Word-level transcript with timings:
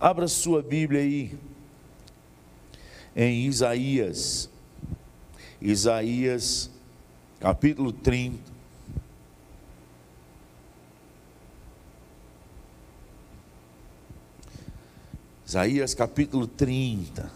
Abra 0.00 0.26
sua 0.26 0.62
Bíblia 0.62 1.02
aí 1.02 1.38
em 3.14 3.44
Isaías, 3.44 4.48
Isaías 5.60 6.70
capítulo 7.38 7.92
30. 7.92 8.38
Isaías 15.46 15.92
capítulo 15.92 16.46
30. 16.46 17.30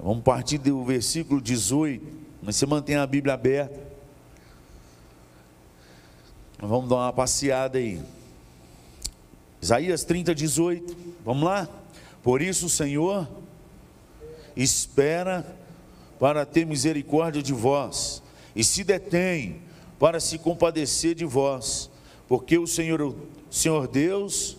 Vamos 0.00 0.24
partir 0.24 0.58
do 0.58 0.84
versículo 0.84 1.40
18, 1.40 2.04
mas 2.42 2.56
você 2.56 2.66
mantém 2.66 2.96
a 2.96 3.06
Bíblia 3.06 3.34
aberta. 3.34 3.80
Vamos 6.58 6.88
dar 6.88 6.96
uma 6.96 7.12
passeada 7.12 7.78
aí. 7.78 8.02
Isaías 9.62 10.02
30, 10.02 10.34
18. 10.34 10.96
Vamos 11.24 11.44
lá? 11.44 11.68
Por 12.20 12.42
isso 12.42 12.66
o 12.66 12.68
Senhor 12.68 13.28
espera 14.56 15.46
para 16.18 16.44
ter 16.44 16.66
misericórdia 16.66 17.42
de 17.42 17.52
vós, 17.52 18.22
e 18.54 18.62
se 18.62 18.84
detém 18.84 19.62
para 19.98 20.20
se 20.20 20.38
compadecer 20.38 21.14
de 21.14 21.24
vós, 21.24 21.90
porque 22.28 22.58
o 22.58 22.66
Senhor, 22.66 23.00
o 23.00 23.16
Senhor 23.50 23.88
Deus, 23.88 24.56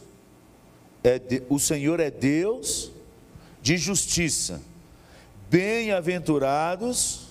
é 1.03 1.19
de, 1.19 1.43
o 1.49 1.59
Senhor 1.59 1.99
é 1.99 2.09
Deus 2.09 2.91
de 3.61 3.77
justiça. 3.77 4.61
Bem-aventurados 5.49 7.27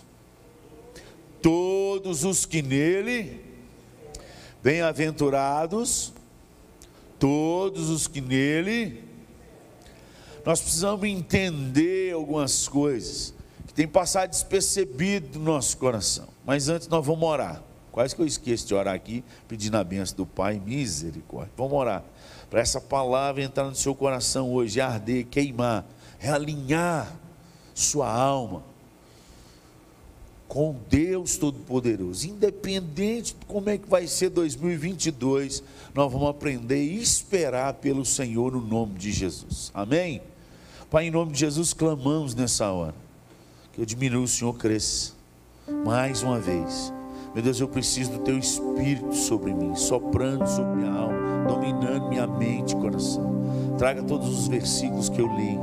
todos 1.41 2.25
os 2.25 2.47
que 2.47 2.63
nele, 2.63 3.41
bem-aventurados 4.63 6.13
todos 7.23 7.89
os 7.89 8.09
que 8.09 8.21
nele. 8.21 9.05
Nós 10.45 10.61
precisamos 10.61 11.09
entender 11.09 12.13
algumas 12.13 12.66
coisas 12.66 13.33
que 13.65 13.73
tem 13.73 13.87
passado 13.87 14.30
despercebido 14.30 15.38
no 15.38 15.45
nosso 15.45 15.79
coração. 15.79 16.27
Mas 16.45 16.69
antes 16.69 16.88
nós 16.88 17.07
vamos 17.07 17.23
orar. 17.23 17.63
Quase 17.93 18.16
que 18.16 18.21
eu 18.21 18.27
esqueço 18.27 18.66
de 18.66 18.74
orar 18.74 18.93
aqui, 18.93 19.23
pedindo 19.46 19.77
a 19.77 19.85
benção 19.85 20.16
do 20.16 20.27
Pai, 20.27 20.59
misericórdia. 20.59 21.52
Vamos 21.57 21.74
orar. 21.74 22.02
Para 22.51 22.61
essa 22.61 22.80
palavra 22.80 23.41
entrar 23.41 23.66
no 23.66 23.74
seu 23.77 23.95
coração 23.95 24.52
hoje, 24.52 24.80
arder, 24.80 25.24
queimar, 25.27 25.87
realinhar 26.18 27.16
sua 27.73 28.13
alma 28.13 28.65
com 30.53 30.77
Deus 30.91 31.39
Todo-Poderoso, 31.39 32.29
independente 32.29 33.35
de 33.41 33.47
como 33.47 33.71
é 33.71 33.79
que 33.79 33.89
vai 33.89 34.07
ser 34.07 34.29
2022, 34.29 35.63
nós 35.95 36.13
vamos 36.13 36.29
aprender 36.29 36.85
e 36.85 37.01
esperar 37.01 37.73
pelo 37.73 38.05
Senhor 38.05 38.53
no 38.53 38.61
nome 38.61 38.99
de 38.99 39.11
Jesus. 39.11 39.71
Amém? 39.73 40.21
Pai, 40.91 41.07
em 41.07 41.11
nome 41.11 41.33
de 41.33 41.39
Jesus, 41.39 41.73
clamamos 41.73 42.35
nessa 42.35 42.71
hora 42.71 42.95
que 43.73 43.80
eu 43.80 43.87
diminua, 43.87 44.25
o 44.25 44.29
Senhor 44.29 44.53
cresça. 44.53 45.15
Mais 45.87 46.23
uma 46.23 46.39
vez, 46.39 46.93
meu 47.33 47.43
Deus, 47.43 47.59
eu 47.59 47.69
preciso 47.69 48.11
do 48.11 48.19
Teu 48.19 48.37
Espírito 48.37 49.15
sobre 49.15 49.55
mim, 49.55 49.75
soprando 49.75 50.47
sobre 50.47 50.83
minha 50.83 50.93
alma, 50.93 51.49
dominando 51.49 52.11
minha 52.11 52.27
mente 52.27 52.73
e 52.73 52.77
coração. 52.77 53.75
Traga 53.79 54.03
todos 54.03 54.29
os 54.29 54.49
versículos 54.49 55.09
que 55.09 55.19
eu 55.19 55.35
li 55.35 55.59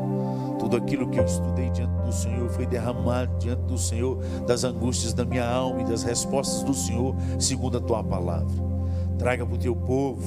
tudo 0.57 0.75
aquilo 0.75 1.07
que 1.09 1.19
eu 1.19 1.25
estudei 1.25 1.69
diante 1.69 1.98
do 2.09 2.15
Senhor 2.15 2.49
foi 2.49 2.65
derramado 2.65 3.31
diante 3.37 3.61
do 3.61 3.77
Senhor, 3.77 4.17
das 4.45 4.63
angústias 4.63 5.13
da 5.13 5.23
minha 5.23 5.47
alma 5.47 5.81
e 5.81 5.85
das 5.85 6.03
respostas 6.03 6.63
do 6.63 6.73
Senhor, 6.73 7.15
segundo 7.39 7.77
a 7.77 7.81
tua 7.81 8.03
palavra. 8.03 8.47
Traga 9.17 9.45
para 9.45 9.55
o 9.55 9.57
teu 9.57 9.75
povo, 9.75 10.21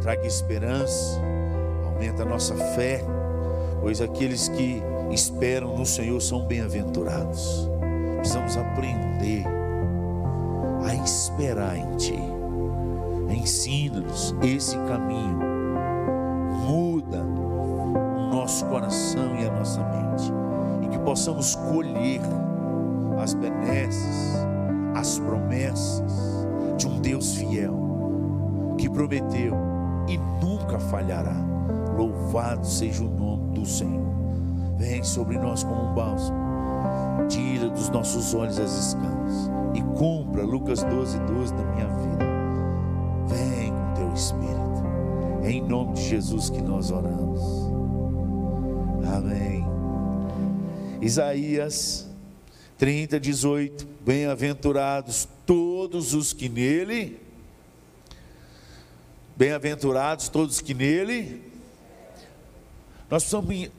traga 0.00 0.26
esperança, 0.26 1.20
aumenta 1.84 2.22
a 2.22 2.26
nossa 2.26 2.54
fé, 2.54 3.04
pois 3.80 4.00
aqueles 4.00 4.48
que 4.48 4.82
esperam 5.10 5.76
no 5.76 5.84
Senhor 5.84 6.20
são 6.20 6.46
bem-aventurados. 6.46 7.68
Precisamos 8.18 8.56
aprender 8.56 9.44
a 10.84 10.94
esperar 10.94 11.76
em 11.76 11.96
Ti. 11.96 12.18
Ensina-nos 13.30 14.34
esse 14.42 14.76
caminho. 14.76 15.38
Muda 16.66 17.24
nosso 18.30 18.64
coração 18.66 19.34
e 19.36 19.46
a 19.46 19.50
nossa 19.50 19.80
mente, 19.80 20.32
que 20.90 20.98
possamos 20.98 21.54
colher 21.54 22.20
as 23.22 23.34
benesses, 23.34 24.36
as 24.94 25.18
promessas 25.18 26.46
de 26.76 26.86
um 26.86 27.00
Deus 27.00 27.36
fiel, 27.36 28.74
que 28.78 28.88
prometeu 28.88 29.54
e 30.08 30.16
nunca 30.44 30.78
falhará. 30.78 31.36
Louvado 31.96 32.66
seja 32.66 33.04
o 33.04 33.08
nome 33.08 33.54
do 33.54 33.66
Senhor. 33.66 34.08
Vem 34.78 35.02
sobre 35.02 35.38
nós 35.38 35.62
como 35.62 35.90
um 35.90 35.94
bálsamo, 35.94 36.38
tira 37.28 37.68
dos 37.68 37.90
nossos 37.90 38.34
olhos 38.34 38.58
as 38.58 38.72
escamas 38.72 39.50
e 39.74 39.82
cumpra 39.98 40.42
Lucas 40.42 40.82
12, 40.82 41.18
12 41.20 41.54
da 41.54 41.62
minha 41.64 41.86
vida. 41.86 42.24
Vem 43.26 43.70
com 43.70 43.94
teu 43.94 44.12
Espírito. 44.14 44.60
É 45.42 45.50
em 45.50 45.62
nome 45.62 45.92
de 45.92 46.02
Jesus 46.02 46.48
que 46.48 46.62
nós 46.62 46.90
oramos. 46.90 47.59
Isaías 51.00 52.06
30, 52.76 53.18
18. 53.18 53.88
Bem-aventurados 54.00 55.26
todos 55.46 56.12
os 56.14 56.32
que 56.32 56.48
nele, 56.48 57.18
bem-aventurados 59.34 60.28
todos 60.28 60.60
que 60.60 60.74
nele, 60.74 61.42
nós 63.10 63.24
precisamos 63.24 63.70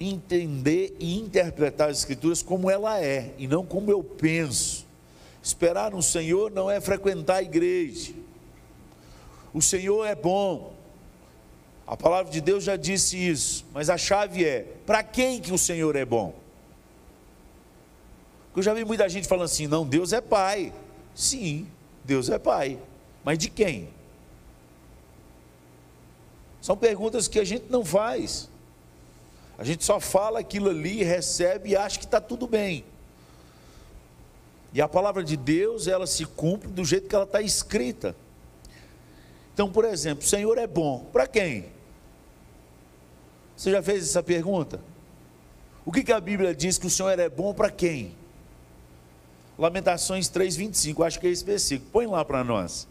entender 0.00 0.96
e 1.00 1.18
interpretar 1.18 1.90
as 1.90 1.98
Escrituras 1.98 2.42
como 2.42 2.70
ela 2.70 3.00
é 3.00 3.34
e 3.36 3.48
não 3.48 3.66
como 3.66 3.90
eu 3.90 4.02
penso. 4.02 4.86
Esperar 5.42 5.90
no 5.90 6.02
Senhor 6.02 6.50
não 6.50 6.70
é 6.70 6.80
frequentar 6.80 7.36
a 7.36 7.42
igreja. 7.42 8.12
O 9.52 9.60
Senhor 9.60 10.04
é 10.04 10.14
bom, 10.14 10.77
a 11.88 11.96
palavra 11.96 12.30
de 12.30 12.42
Deus 12.42 12.64
já 12.64 12.76
disse 12.76 13.16
isso, 13.16 13.64
mas 13.72 13.88
a 13.88 13.96
chave 13.96 14.44
é: 14.44 14.60
para 14.84 15.02
quem 15.02 15.40
que 15.40 15.50
o 15.50 15.56
Senhor 15.56 15.96
é 15.96 16.04
bom? 16.04 16.34
Eu 18.54 18.62
já 18.62 18.74
vi 18.74 18.84
muita 18.84 19.08
gente 19.08 19.26
falando 19.26 19.46
assim: 19.46 19.66
não, 19.66 19.86
Deus 19.86 20.12
é 20.12 20.20
pai. 20.20 20.70
Sim, 21.14 21.66
Deus 22.04 22.28
é 22.28 22.38
pai. 22.38 22.78
Mas 23.24 23.38
de 23.38 23.48
quem? 23.48 23.88
São 26.60 26.76
perguntas 26.76 27.26
que 27.26 27.40
a 27.40 27.44
gente 27.44 27.64
não 27.70 27.82
faz. 27.82 28.50
A 29.56 29.64
gente 29.64 29.82
só 29.82 29.98
fala 29.98 30.40
aquilo 30.40 30.68
ali, 30.68 31.02
recebe 31.02 31.70
e 31.70 31.76
acha 31.76 31.98
que 31.98 32.04
está 32.04 32.20
tudo 32.20 32.46
bem. 32.46 32.84
E 34.74 34.82
a 34.82 34.88
palavra 34.88 35.24
de 35.24 35.38
Deus, 35.38 35.86
ela 35.86 36.06
se 36.06 36.26
cumpre 36.26 36.68
do 36.68 36.84
jeito 36.84 37.08
que 37.08 37.14
ela 37.14 37.24
está 37.24 37.40
escrita. 37.40 38.14
Então, 39.54 39.72
por 39.72 39.86
exemplo, 39.86 40.22
o 40.22 40.28
Senhor 40.28 40.58
é 40.58 40.66
bom. 40.66 41.06
Para 41.10 41.26
quem? 41.26 41.77
Você 43.58 43.72
já 43.72 43.82
fez 43.82 44.04
essa 44.04 44.22
pergunta? 44.22 44.80
O 45.84 45.90
que, 45.90 46.04
que 46.04 46.12
a 46.12 46.20
Bíblia 46.20 46.54
diz 46.54 46.78
que 46.78 46.86
o 46.86 46.90
Senhor 46.90 47.18
é 47.18 47.28
bom 47.28 47.52
para 47.52 47.72
quem? 47.72 48.14
Lamentações 49.58 50.30
3,25, 50.30 51.04
acho 51.04 51.18
que 51.18 51.26
é 51.26 51.30
esse 51.30 51.44
versículo. 51.44 51.90
Põe 51.90 52.06
lá 52.06 52.24
para 52.24 52.44
nós. 52.44 52.86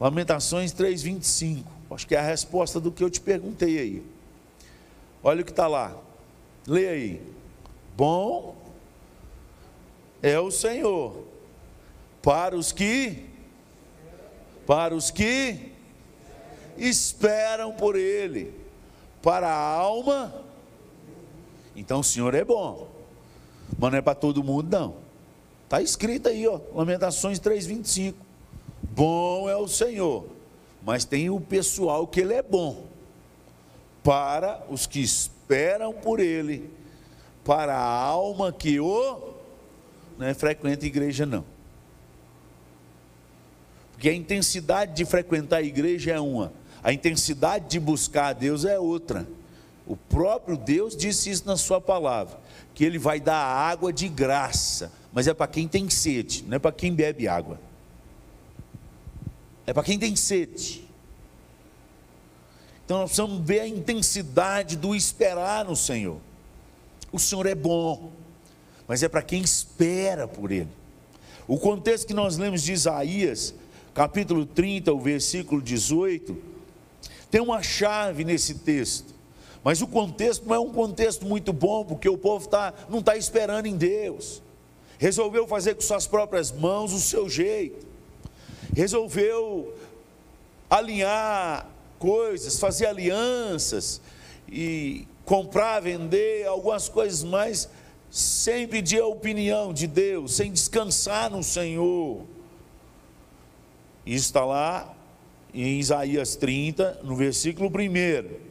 Lamentações 0.00 0.72
3,25. 0.72 1.64
Acho 1.90 2.06
que 2.06 2.14
é 2.14 2.18
a 2.20 2.22
resposta 2.22 2.78
do 2.78 2.92
que 2.92 3.02
eu 3.02 3.10
te 3.10 3.20
perguntei 3.20 3.76
aí. 3.76 4.06
Olha 5.20 5.42
o 5.42 5.44
que 5.44 5.50
está 5.50 5.66
lá. 5.66 5.96
Leia 6.64 6.90
aí. 6.90 7.20
Bom 7.96 8.56
é 10.22 10.38
o 10.38 10.52
Senhor 10.52 11.24
para 12.22 12.56
os 12.56 12.70
que 12.70 13.26
para 14.64 14.94
os 14.94 15.10
que 15.10 15.72
esperam 16.76 17.72
por 17.72 17.96
Ele 17.96 18.57
para 19.22 19.48
a 19.48 19.58
alma, 19.58 20.34
então 21.74 22.00
o 22.00 22.04
Senhor 22.04 22.34
é 22.34 22.44
bom, 22.44 22.88
mas 23.78 23.90
não 23.90 23.98
é 23.98 24.02
para 24.02 24.14
todo 24.14 24.42
mundo, 24.42 24.68
não. 24.70 24.96
Está 25.64 25.82
escrito 25.82 26.28
aí, 26.28 26.46
ó, 26.46 26.60
Lamentações 26.74 27.38
3,25. 27.38 28.14
Bom 28.82 29.48
é 29.48 29.56
o 29.56 29.68
Senhor, 29.68 30.26
mas 30.82 31.04
tem 31.04 31.30
o 31.30 31.40
pessoal 31.40 32.06
que 32.06 32.20
Ele 32.20 32.34
é 32.34 32.42
bom, 32.42 32.86
para 34.02 34.64
os 34.70 34.86
que 34.86 35.00
esperam 35.00 35.92
por 35.92 36.20
Ele, 36.20 36.70
para 37.44 37.76
a 37.76 38.02
alma 38.02 38.52
que 38.52 38.80
o 38.80 39.34
não 40.18 40.26
é 40.26 40.34
frequenta 40.34 40.84
igreja, 40.84 41.24
não. 41.24 41.44
Porque 43.92 44.08
a 44.08 44.14
intensidade 44.14 44.94
de 44.94 45.04
frequentar 45.04 45.58
a 45.58 45.62
igreja 45.62 46.12
é 46.12 46.20
uma, 46.20 46.52
a 46.82 46.92
intensidade 46.92 47.68
de 47.68 47.80
buscar 47.80 48.28
a 48.28 48.32
Deus 48.32 48.64
é 48.64 48.78
outra. 48.78 49.26
O 49.86 49.96
próprio 49.96 50.56
Deus 50.56 50.96
disse 50.96 51.30
isso 51.30 51.46
na 51.46 51.56
sua 51.56 51.80
palavra, 51.80 52.38
que 52.74 52.84
ele 52.84 52.98
vai 52.98 53.18
dar 53.20 53.42
água 53.42 53.92
de 53.92 54.08
graça, 54.08 54.92
mas 55.12 55.26
é 55.26 55.34
para 55.34 55.46
quem 55.46 55.66
tem 55.66 55.88
sede, 55.88 56.44
não 56.46 56.56
é 56.56 56.58
para 56.58 56.72
quem 56.72 56.94
bebe 56.94 57.26
água. 57.26 57.58
É 59.66 59.72
para 59.72 59.82
quem 59.82 59.98
tem 59.98 60.14
sede. 60.14 60.86
Então 62.84 62.98
nós 62.98 63.10
precisamos 63.10 63.46
ver 63.46 63.60
a 63.60 63.68
intensidade 63.68 64.76
do 64.76 64.94
esperar 64.94 65.64
no 65.64 65.76
Senhor. 65.76 66.18
O 67.12 67.18
Senhor 67.18 67.46
é 67.46 67.54
bom, 67.54 68.12
mas 68.86 69.02
é 69.02 69.08
para 69.08 69.22
quem 69.22 69.42
espera 69.42 70.26
por 70.26 70.52
Ele. 70.52 70.70
O 71.46 71.58
contexto 71.58 72.06
que 72.06 72.14
nós 72.14 72.36
lemos 72.36 72.62
de 72.62 72.72
Isaías, 72.72 73.54
capítulo 73.94 74.44
30, 74.44 74.92
o 74.92 75.00
versículo 75.00 75.60
18, 75.62 76.36
tem 77.30 77.40
uma 77.40 77.62
chave 77.62 78.24
nesse 78.24 78.54
texto. 78.54 79.14
Mas 79.62 79.82
o 79.82 79.86
contexto 79.86 80.46
não 80.46 80.54
é 80.54 80.58
um 80.58 80.72
contexto 80.72 81.26
muito 81.26 81.52
bom, 81.52 81.84
porque 81.84 82.08
o 82.08 82.16
povo 82.16 82.48
tá, 82.48 82.72
não 82.88 83.00
está 83.00 83.16
esperando 83.16 83.66
em 83.66 83.76
Deus. 83.76 84.42
Resolveu 84.98 85.46
fazer 85.46 85.74
com 85.74 85.80
suas 85.80 86.06
próprias 86.06 86.50
mãos 86.50 86.92
o 86.92 87.00
seu 87.00 87.28
jeito. 87.28 87.86
Resolveu 88.74 89.74
alinhar 90.70 91.68
coisas, 91.98 92.58
fazer 92.58 92.86
alianças 92.86 94.00
e 94.48 95.06
comprar, 95.24 95.80
vender 95.80 96.46
algumas 96.46 96.88
coisas 96.88 97.22
mais, 97.22 97.68
sem 98.10 98.66
pedir 98.66 99.00
a 99.00 99.06
opinião 99.06 99.72
de 99.72 99.86
Deus, 99.86 100.34
sem 100.34 100.50
descansar 100.50 101.30
no 101.30 101.42
Senhor. 101.42 102.22
Isso 104.06 104.26
está 104.26 104.44
lá 104.44 104.94
em 105.52 105.78
Isaías 105.78 106.36
30, 106.36 107.00
no 107.02 107.16
versículo 107.16 107.68
1. 107.68 108.48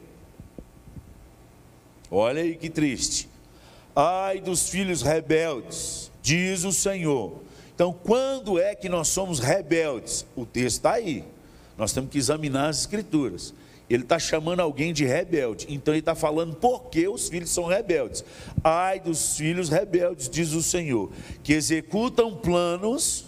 Olha 2.10 2.42
aí 2.42 2.56
que 2.56 2.70
triste. 2.70 3.28
Ai 3.94 4.40
dos 4.40 4.68
filhos 4.68 5.02
rebeldes, 5.02 6.10
diz 6.22 6.64
o 6.64 6.72
Senhor. 6.72 7.42
Então, 7.74 7.92
quando 7.92 8.58
é 8.58 8.74
que 8.74 8.88
nós 8.88 9.08
somos 9.08 9.38
rebeldes? 9.38 10.26
O 10.34 10.44
texto 10.44 10.76
está 10.78 10.92
aí. 10.92 11.24
Nós 11.76 11.92
temos 11.92 12.10
que 12.10 12.18
examinar 12.18 12.68
as 12.68 12.80
escrituras. 12.80 13.54
Ele 13.88 14.02
está 14.02 14.18
chamando 14.18 14.60
alguém 14.60 14.92
de 14.92 15.04
rebelde. 15.04 15.66
Então 15.70 15.94
ele 15.94 16.00
está 16.00 16.14
falando 16.14 16.56
por 16.56 16.90
que 16.90 17.08
os 17.08 17.28
filhos 17.28 17.50
são 17.50 17.64
rebeldes. 17.64 18.24
Ai 18.62 19.00
dos 19.00 19.36
filhos 19.36 19.68
rebeldes, 19.68 20.28
diz 20.28 20.52
o 20.52 20.62
Senhor, 20.62 21.10
que 21.42 21.52
executam 21.54 22.34
planos. 22.36 23.24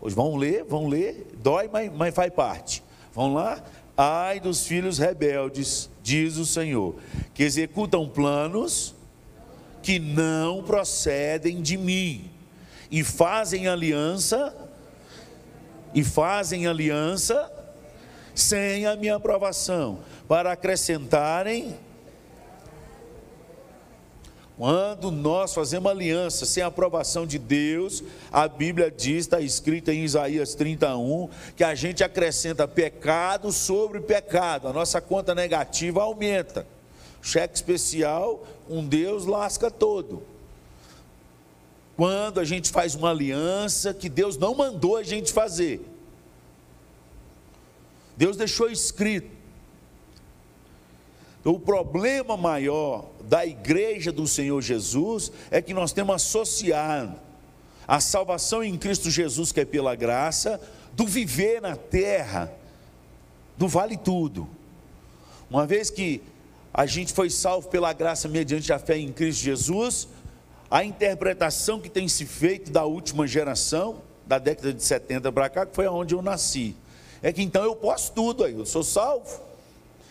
Hoje 0.00 0.14
vão 0.14 0.36
ler, 0.36 0.64
vão 0.64 0.86
ler, 0.88 1.26
dói, 1.42 1.68
mas, 1.72 1.92
mas 1.92 2.14
faz 2.14 2.32
parte. 2.32 2.82
Vão 3.12 3.34
lá. 3.34 3.62
Ai 3.96 4.38
dos 4.38 4.66
filhos 4.66 4.98
rebeldes, 4.98 5.90
diz 6.02 6.36
o 6.36 6.46
Senhor, 6.46 6.94
que 7.34 7.42
executam 7.42 8.08
planos 8.08 8.94
que 9.82 9.98
não 9.98 10.62
procedem 10.62 11.60
de 11.60 11.76
mim 11.76 12.30
e 12.90 13.02
fazem 13.02 13.66
aliança 13.66 14.54
e 15.94 16.04
fazem 16.04 16.66
aliança 16.66 17.50
sem 18.34 18.86
a 18.86 18.94
minha 18.94 19.16
aprovação, 19.16 19.98
para 20.28 20.52
acrescentarem. 20.52 21.76
Quando 24.58 25.12
nós 25.12 25.54
fazemos 25.54 25.88
aliança 25.88 26.44
sem 26.44 26.64
a 26.64 26.66
aprovação 26.66 27.24
de 27.24 27.38
Deus, 27.38 28.02
a 28.30 28.48
Bíblia 28.48 28.90
diz, 28.90 29.18
está 29.18 29.40
escrita 29.40 29.94
em 29.94 30.02
Isaías 30.02 30.56
31, 30.56 31.30
que 31.56 31.62
a 31.62 31.76
gente 31.76 32.02
acrescenta 32.02 32.66
pecado 32.66 33.52
sobre 33.52 34.00
pecado, 34.00 34.66
a 34.66 34.72
nossa 34.72 35.00
conta 35.00 35.32
negativa 35.32 36.02
aumenta. 36.02 36.66
Cheque 37.22 37.54
especial, 37.54 38.44
um 38.68 38.84
Deus 38.84 39.26
lasca 39.26 39.70
todo 39.70 40.22
quando 41.96 42.38
a 42.38 42.44
gente 42.44 42.70
faz 42.70 42.94
uma 42.94 43.10
aliança 43.10 43.92
que 43.92 44.08
Deus 44.08 44.36
não 44.36 44.54
mandou 44.54 44.96
a 44.96 45.02
gente 45.02 45.32
fazer. 45.32 45.80
Deus 48.16 48.36
deixou 48.36 48.70
escrito. 48.70 49.37
O 51.44 51.58
problema 51.58 52.36
maior 52.36 53.06
da 53.22 53.46
igreja 53.46 54.10
do 54.10 54.26
Senhor 54.26 54.60
Jesus 54.60 55.30
é 55.50 55.62
que 55.62 55.72
nós 55.72 55.92
temos 55.92 56.16
associado 56.16 57.14
a 57.86 58.00
salvação 58.00 58.62
em 58.62 58.76
Cristo 58.76 59.10
Jesus, 59.10 59.50
que 59.50 59.60
é 59.60 59.64
pela 59.64 59.94
graça, 59.94 60.60
do 60.92 61.06
viver 61.06 61.62
na 61.62 61.74
terra, 61.74 62.52
do 63.56 63.66
vale 63.66 63.96
tudo. 63.96 64.48
Uma 65.50 65.66
vez 65.66 65.88
que 65.88 66.20
a 66.74 66.84
gente 66.84 67.14
foi 67.14 67.30
salvo 67.30 67.68
pela 67.68 67.92
graça 67.94 68.28
mediante 68.28 68.72
a 68.72 68.78
fé 68.78 68.98
em 68.98 69.10
Cristo 69.10 69.42
Jesus, 69.42 70.06
a 70.70 70.84
interpretação 70.84 71.80
que 71.80 71.88
tem 71.88 72.06
se 72.08 72.26
feito 72.26 72.70
da 72.70 72.84
última 72.84 73.26
geração, 73.26 74.02
da 74.26 74.38
década 74.38 74.74
de 74.74 74.82
70 74.82 75.32
para 75.32 75.48
cá, 75.48 75.64
que 75.64 75.74
foi 75.74 75.88
onde 75.88 76.14
eu 76.14 76.20
nasci, 76.20 76.76
é 77.22 77.32
que 77.32 77.42
então 77.42 77.64
eu 77.64 77.74
posso 77.74 78.12
tudo 78.12 78.44
aí, 78.44 78.52
eu 78.52 78.66
sou 78.66 78.82
salvo, 78.82 79.47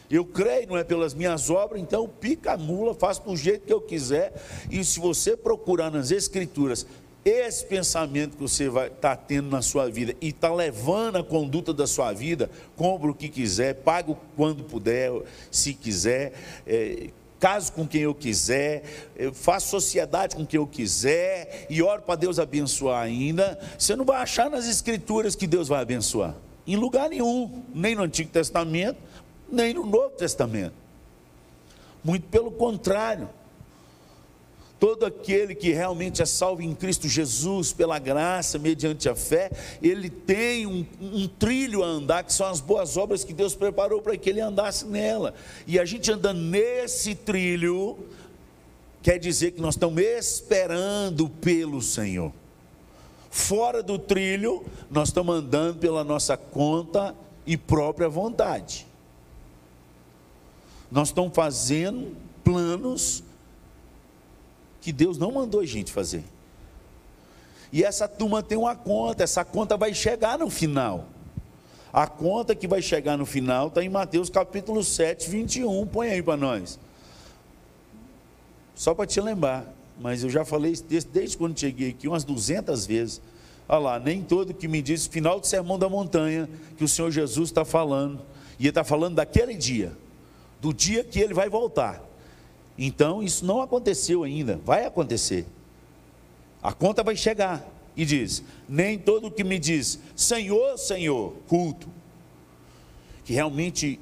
eu 0.10 0.26
creio, 0.26 0.68
não 0.68 0.78
é 0.78 0.84
pelas 0.84 1.14
minhas 1.14 1.50
obras, 1.50 1.82
então 1.82 2.08
pica 2.08 2.54
a 2.54 2.58
mula, 2.58 2.94
faço 2.94 3.24
do 3.24 3.36
jeito 3.36 3.66
que 3.66 3.74
eu 3.74 3.82
quiser, 3.82 4.34
e 4.72 4.84
se 4.84 5.00
você 5.00 5.36
procurar 5.36 5.92
nas 5.92 6.12
escrituras 6.12 6.86
esse 7.26 7.66
pensamento 7.66 8.38
que 8.38 8.42
você 8.42 8.70
vai 8.70 8.88
estar 8.88 9.16
tá 9.16 9.18
tendo 9.18 9.50
na 9.50 9.62
sua 9.62 9.90
vida 9.90 10.16
e 10.22 10.30
está 10.30 10.54
levando 10.54 11.18
a 11.18 11.24
conduta 11.24 11.74
da 11.74 11.86
sua 11.86 12.14
vida, 12.14 12.50
compra 12.76 13.12
o 13.12 13.14
que 13.14 13.28
quiser, 13.28 13.76
paga 13.76 14.16
quando 14.36 14.64
puder, 14.64 15.12
se 15.52 15.74
quiser, 15.74 16.32
é, 16.66 17.10
caso 17.38 17.74
com 17.74 17.86
quem 17.86 18.02
eu 18.02 18.16
quiser, 18.16 18.84
eu 19.16 19.34
faço 19.34 19.68
sociedade 19.68 20.38
com 20.38 20.46
quem 20.46 20.58
eu 20.58 20.66
quiser 20.66 21.68
e 21.70 21.82
oro 21.82 22.02
para 22.02 22.16
Deus 22.16 22.40
abençoar 22.40 23.04
ainda, 23.04 23.60
você 23.78 23.94
não 23.96 24.06
vai 24.06 24.22
achar 24.22 24.50
nas 24.50 24.66
escrituras 24.66 25.36
que 25.36 25.46
Deus 25.46 25.68
vai 25.68 25.82
abençoar. 25.82 26.34
Em 26.66 26.76
lugar 26.76 27.10
nenhum, 27.10 27.64
nem 27.74 27.96
no 27.96 28.04
Antigo 28.04 28.30
Testamento, 28.30 29.00
nem 29.50 29.74
no 29.74 29.86
Novo 29.86 30.16
Testamento. 30.16 30.74
Muito 32.04 32.28
pelo 32.28 32.52
contrário. 32.52 33.30
Todo 34.80 35.08
aquele 35.08 35.56
que 35.56 35.72
realmente 35.72 36.22
é 36.22 36.26
salvo 36.26 36.62
em 36.62 36.74
Cristo 36.76 37.08
Jesus, 37.08 37.74
pela 37.74 37.98
graça, 37.98 38.60
mediante 38.60 39.10
a 39.10 39.16
fé, 39.16 39.50
ele 39.82 40.08
tem 40.08 40.68
um, 40.68 40.86
um, 41.02 41.28
trilho 41.28 41.84
a 41.84 41.88
andar, 41.88 42.24
que 42.24 42.32
são 42.32 42.46
as 42.46 42.62
boas 42.62 42.96
obras 42.96 43.24
que 43.24 43.34
Deus 43.34 43.56
preparou 43.56 44.04
para 44.04 44.16
que 44.16 44.30
ele 44.30 44.40
andasse 44.40 44.86
nela. 44.86 45.34
E 45.66 45.80
a 45.80 45.86
gente 45.86 46.12
andando 46.12 46.40
nesse 46.40 47.16
trilho, 47.16 47.98
quer 49.02 49.18
dizer 49.18 49.52
que 49.52 49.62
nós 49.62 49.74
estamos 49.74 50.00
esperando 50.00 51.28
pelo 51.28 51.82
Senhor. 51.82 52.32
Fora 53.32 53.82
do 53.82 53.98
trilho, 53.98 54.64
nós 54.92 55.10
estamos 55.10 55.36
andando 55.38 55.80
pela 55.80 56.04
nossa 56.04 56.38
conta 56.38 57.16
e 57.48 57.58
própria 57.58 58.08
vontade. 58.08 58.86
Nós 60.92 61.10
estamos 61.10 61.34
fazendo 61.36 62.16
planos 62.44 63.24
que 64.82 64.92
Deus 64.92 65.18
não 65.18 65.32
mandou 65.32 65.60
a 65.60 65.66
gente 65.66 65.92
fazer. 65.92 66.24
E 67.72 67.84
essa 67.84 68.08
turma 68.08 68.42
tem 68.42 68.58
uma 68.58 68.76
conta, 68.76 69.24
essa 69.24 69.44
conta 69.44 69.76
vai 69.76 69.94
chegar 69.94 70.40
no 70.40 70.50
final. 70.50 71.06
A 71.92 72.08
conta 72.08 72.56
que 72.56 72.68
vai 72.68 72.82
chegar 72.82 73.18
no 73.18 73.26
final 73.26 73.68
está 73.68 73.84
em 73.84 73.90
Mateus 73.90 74.30
capítulo 74.30 74.84
7, 74.84 75.30
21. 75.30 75.86
Põe 75.88 76.10
aí 76.10 76.22
para 76.22 76.38
nós. 76.38 76.80
Só 78.76 78.94
para 78.94 79.08
te 79.08 79.20
lembrar, 79.20 79.66
mas 80.00 80.24
eu 80.24 80.30
já 80.30 80.46
falei 80.46 80.72
isso 80.72 80.84
desde, 80.88 81.10
desde 81.10 81.38
quando 81.38 81.60
cheguei 81.60 81.90
aqui, 81.90 82.08
umas 82.08 82.24
200 82.24 82.86
vezes. 82.86 83.22
Olha 83.68 83.80
lá, 83.80 84.00
nem 84.00 84.22
todo 84.22 84.54
que 84.54 84.68
me 84.68 84.82
disse, 84.82 85.10
final 85.10 85.40
do 85.40 85.48
sermão 85.48 85.78
da 85.78 85.90
montanha, 85.90 86.48
que 86.78 86.84
o 86.84 86.88
Senhor 86.88 87.12
Jesus 87.12 87.50
está 87.50 87.66
falando. 87.66 88.22
E 88.60 88.64
ele 88.64 88.70
está 88.70 88.84
falando 88.84 89.16
daquele 89.16 89.56
dia, 89.56 89.92
do 90.62 90.74
dia 90.74 91.04
que 91.04 91.20
ele 91.20 91.34
vai 91.34 91.50
voltar. 91.50 92.04
Então, 92.78 93.24
isso 93.24 93.46
não 93.46 93.62
aconteceu 93.62 94.24
ainda, 94.24 94.60
vai 94.64 94.86
acontecer. 94.86 95.46
A 96.62 96.74
conta 96.74 97.04
vai 97.04 97.16
chegar. 97.16 97.66
E 97.96 98.06
diz: 98.06 98.44
Nem 98.70 99.00
todo 99.00 99.32
que 99.32 99.44
me 99.44 99.58
diz, 99.58 100.00
Senhor, 100.16 100.78
Senhor, 100.78 101.34
culto, 101.48 101.90
que 103.26 103.34
realmente 103.34 104.00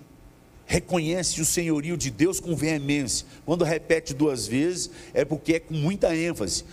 reconhece 0.66 1.40
o 1.40 1.46
senhorio 1.46 1.96
de 1.96 2.10
Deus 2.10 2.40
com 2.40 2.56
veemência. 2.56 3.26
Quando 3.46 3.64
repete 3.64 4.14
duas 4.14 4.48
vezes, 4.48 4.90
é 5.14 5.24
porque 5.24 5.54
é 5.54 5.60
com 5.60 5.74
muita 5.74 6.16
ênfase. 6.16 6.66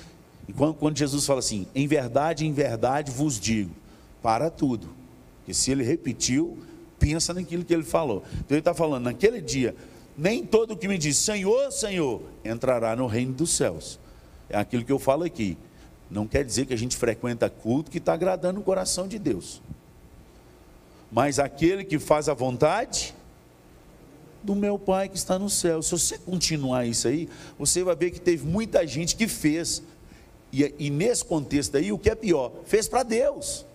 E 0.49 0.53
quando, 0.53 0.75
quando 0.75 0.99
Jesus 0.99 1.25
fala 1.25 1.39
assim, 1.39 1.67
em 1.75 1.87
verdade, 1.87 2.45
em 2.45 2.53
verdade 2.53 3.13
vos 3.13 3.39
digo, 3.39 3.71
para 4.21 4.51
tudo. 4.51 4.89
Porque 5.39 5.55
se 5.55 5.71
ele 5.71 5.85
repetiu, 5.85 6.59
pensa 7.03 7.35
naquilo 7.35 7.65
que 7.65 7.75
ele 7.75 7.83
falou. 7.83 8.23
Então 8.33 8.51
ele 8.51 8.61
está 8.61 8.73
falando, 8.73 9.05
naquele 9.05 9.41
dia, 9.41 9.75
nem 10.17 10.47
todo 10.47 10.77
que 10.77 10.87
me 10.87 10.97
diz 10.97 11.17
Senhor, 11.17 11.73
Senhor, 11.73 12.23
entrará 12.45 12.95
no 12.95 13.09
reino 13.09 13.33
dos 13.33 13.51
céus. 13.51 13.99
É 14.49 14.57
aquilo 14.57 14.85
que 14.85 14.93
eu 14.93 15.01
falo 15.01 15.25
aqui. 15.25 15.59
Não 16.09 16.29
quer 16.29 16.45
dizer 16.45 16.67
que 16.67 16.73
a 16.73 16.79
gente 16.79 16.97
frequenta 16.97 17.51
culto 17.51 17.91
que 17.91 17.99
está 17.99 18.13
agradando 18.13 18.61
o 18.61 18.63
coração 18.63 19.09
de 19.09 19.19
Deus. 19.19 19.61
Mas 21.11 21.41
aquele 21.41 21.85
que 21.85 21.99
faz 21.99 22.29
a 22.29 22.35
vontade 22.35 23.15
do 24.43 24.55
meu 24.55 24.79
Pai 24.79 25.09
que 25.09 25.17
está 25.17 25.39
no 25.39 25.51
céu. 25.51 25.83
Se 25.83 25.91
você 25.91 26.19
continuar 26.19 26.87
isso 26.87 27.09
aí, 27.09 27.29
você 27.59 27.83
vai 27.83 27.97
ver 27.97 28.13
que 28.13 28.21
teve 28.21 28.47
muita 28.47 28.87
gente 28.87 29.17
que 29.17 29.27
fez. 29.27 29.83
E, 30.53 30.75
e 30.79 30.91
nesse 30.91 31.25
contexto 31.25 31.77
aí, 31.77 31.91
o 31.91 31.99
que 31.99 32.11
é 32.11 32.15
pior? 32.15 32.53
Fez 32.65 32.87
para 32.87 33.03
Deus. 33.03 33.67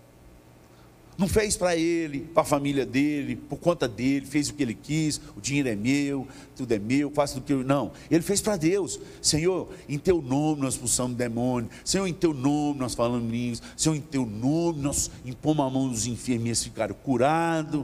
Não 1.17 1.27
fez 1.27 1.57
para 1.57 1.75
ele, 1.75 2.19
para 2.19 2.43
a 2.43 2.45
família 2.45 2.85
dele, 2.85 3.35
por 3.35 3.57
conta 3.57 3.87
dele, 3.87 4.23
fez 4.23 4.49
o 4.49 4.53
que 4.53 4.61
ele 4.61 4.75
quis, 4.75 5.19
o 5.35 5.41
dinheiro 5.41 5.67
é 5.67 5.75
meu, 5.75 6.27
tudo 6.55 6.71
é 6.71 6.77
meu, 6.77 7.09
faço 7.09 7.35
do 7.35 7.41
que 7.41 7.51
eu. 7.51 7.63
Não, 7.63 7.91
ele 8.11 8.21
fez 8.21 8.39
para 8.39 8.55
Deus. 8.55 8.99
Senhor, 9.19 9.67
em 9.89 9.97
teu 9.97 10.21
nome 10.21 10.61
nós 10.61 10.75
expulsamos 10.75 11.17
demônio. 11.17 11.71
Senhor, 11.83 12.05
em 12.05 12.13
teu 12.13 12.35
nome 12.35 12.79
nós 12.79 12.93
falamos 12.93 13.31
línguas. 13.31 13.63
Senhor, 13.75 13.95
em 13.95 14.01
teu 14.01 14.27
nome 14.27 14.79
nós 14.79 15.09
impomos 15.25 15.65
a 15.65 15.69
mão 15.71 15.89
dos 15.89 16.05
enfermos 16.05 16.61
e 16.61 16.65
ficaram 16.65 16.93
curados. 16.93 17.83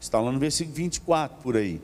Está 0.00 0.20
lá 0.20 0.32
no 0.32 0.40
versículo 0.40 0.74
24 0.74 1.40
por 1.44 1.56
aí, 1.56 1.80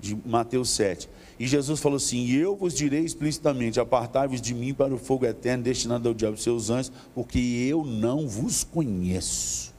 de 0.00 0.16
Mateus 0.24 0.70
7. 0.70 1.06
E 1.38 1.46
Jesus 1.46 1.80
falou 1.80 1.96
assim: 1.96 2.30
Eu 2.30 2.56
vos 2.56 2.72
direi 2.72 3.04
explicitamente: 3.04 3.78
apartai-vos 3.78 4.40
de 4.40 4.54
mim 4.54 4.72
para 4.72 4.94
o 4.94 4.98
fogo 4.98 5.26
eterno 5.26 5.64
destinado 5.64 6.08
ao 6.08 6.14
diabo 6.14 6.36
e 6.38 6.40
seus 6.40 6.70
anjos, 6.70 6.90
porque 7.14 7.38
eu 7.38 7.84
não 7.84 8.26
vos 8.26 8.64
conheço 8.64 9.73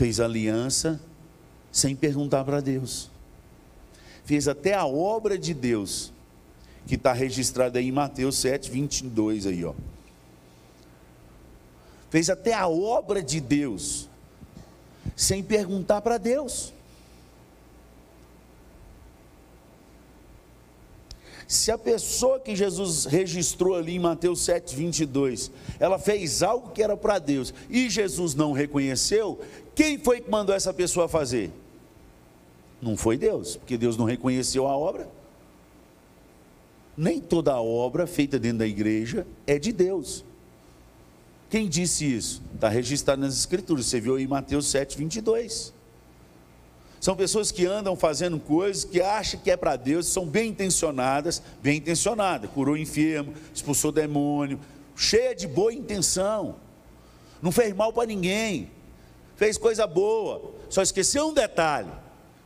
fez 0.00 0.18
aliança 0.18 0.98
sem 1.70 1.94
perguntar 1.94 2.42
para 2.42 2.62
Deus. 2.62 3.10
Fez 4.24 4.48
até 4.48 4.72
a 4.72 4.86
obra 4.86 5.36
de 5.36 5.52
Deus, 5.52 6.10
que 6.86 6.94
está 6.94 7.12
registrada 7.12 7.78
aí 7.78 7.88
em 7.88 7.92
Mateus 7.92 8.38
7, 8.38 8.70
22 8.70 9.46
aí, 9.46 9.62
ó. 9.62 9.74
Fez 12.08 12.30
até 12.30 12.54
a 12.54 12.66
obra 12.66 13.22
de 13.22 13.42
Deus, 13.42 14.08
sem 15.14 15.42
perguntar 15.42 16.00
para 16.00 16.16
Deus. 16.16 16.72
Se 21.50 21.72
a 21.72 21.76
pessoa 21.76 22.38
que 22.38 22.54
Jesus 22.54 23.06
registrou 23.06 23.74
ali 23.74 23.96
em 23.96 23.98
Mateus 23.98 24.40
7, 24.42 24.72
22, 24.76 25.50
ela 25.80 25.98
fez 25.98 26.44
algo 26.44 26.70
que 26.70 26.80
era 26.80 26.96
para 26.96 27.18
Deus 27.18 27.52
e 27.68 27.90
Jesus 27.90 28.36
não 28.36 28.52
reconheceu, 28.52 29.40
quem 29.74 29.98
foi 29.98 30.20
que 30.20 30.30
mandou 30.30 30.54
essa 30.54 30.72
pessoa 30.72 31.08
fazer? 31.08 31.50
Não 32.80 32.96
foi 32.96 33.18
Deus, 33.18 33.56
porque 33.56 33.76
Deus 33.76 33.96
não 33.96 34.04
reconheceu 34.04 34.68
a 34.68 34.76
obra. 34.76 35.10
Nem 36.96 37.20
toda 37.20 37.60
obra 37.60 38.06
feita 38.06 38.38
dentro 38.38 38.58
da 38.58 38.66
igreja 38.68 39.26
é 39.44 39.58
de 39.58 39.72
Deus. 39.72 40.24
Quem 41.50 41.68
disse 41.68 42.04
isso? 42.04 42.40
Está 42.54 42.68
registrado 42.68 43.22
nas 43.22 43.36
Escrituras. 43.36 43.86
Você 43.86 44.00
viu 44.00 44.14
aí 44.14 44.24
Mateus 44.28 44.68
7, 44.68 44.96
22. 44.96 45.74
São 47.00 47.16
pessoas 47.16 47.50
que 47.50 47.64
andam 47.64 47.96
fazendo 47.96 48.38
coisas 48.38 48.84
que 48.84 49.00
acham 49.00 49.40
que 49.40 49.50
é 49.50 49.56
para 49.56 49.74
Deus, 49.74 50.06
são 50.06 50.26
bem 50.26 50.50
intencionadas, 50.50 51.42
bem 51.62 51.78
intencionadas, 51.78 52.50
curou 52.50 52.76
enfermo, 52.76 53.32
expulsou 53.54 53.90
demônio, 53.90 54.60
cheia 54.94 55.34
de 55.34 55.48
boa 55.48 55.72
intenção, 55.72 56.56
não 57.40 57.50
fez 57.50 57.74
mal 57.74 57.90
para 57.90 58.06
ninguém, 58.06 58.70
fez 59.34 59.56
coisa 59.56 59.86
boa, 59.86 60.52
só 60.68 60.82
esqueceu 60.82 61.28
um 61.28 61.32
detalhe: 61.32 61.90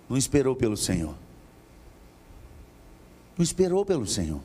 não 0.09 0.17
esperou 0.17 0.55
pelo 0.55 0.77
Senhor. 0.77 1.17
Não 3.37 3.43
esperou 3.43 3.85
pelo 3.85 4.07
Senhor. 4.07 4.41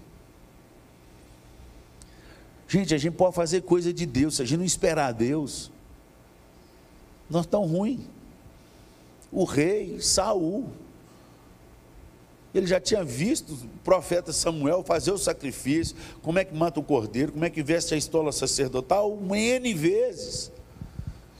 Gente, 2.68 2.96
a 2.96 2.98
gente 2.98 3.14
pode 3.14 3.36
fazer 3.36 3.62
coisa 3.62 3.94
de 3.94 4.08
Deus, 4.08 4.38
se 4.38 4.42
a 4.42 4.46
gente 4.46 4.58
não 4.58 4.66
esperar 4.66 5.10
a 5.10 5.12
Deus, 5.12 5.72
nós 7.30 7.46
estamos 7.46 7.70
ruins 7.70 8.02
o 9.32 9.44
rei 9.44 10.00
Saul. 10.00 10.66
Ele 12.54 12.66
já 12.66 12.80
tinha 12.80 13.04
visto 13.04 13.54
o 13.54 13.68
profeta 13.84 14.34
Samuel 14.34 14.84
fazer 14.84 15.12
o 15.12 15.18
sacrifício, 15.18 15.96
como 16.22 16.40
é 16.40 16.46
que 16.46 16.56
mata 16.56 16.80
o 16.80 16.84
cordeiro, 16.84 17.32
como 17.32 17.46
é 17.46 17.50
que 17.50 17.62
veste 17.62 17.94
a 17.94 17.98
estola 17.98 18.32
sacerdotal, 18.32 19.14
um 19.14 19.36
N 19.36 19.74
vezes. 19.74 20.52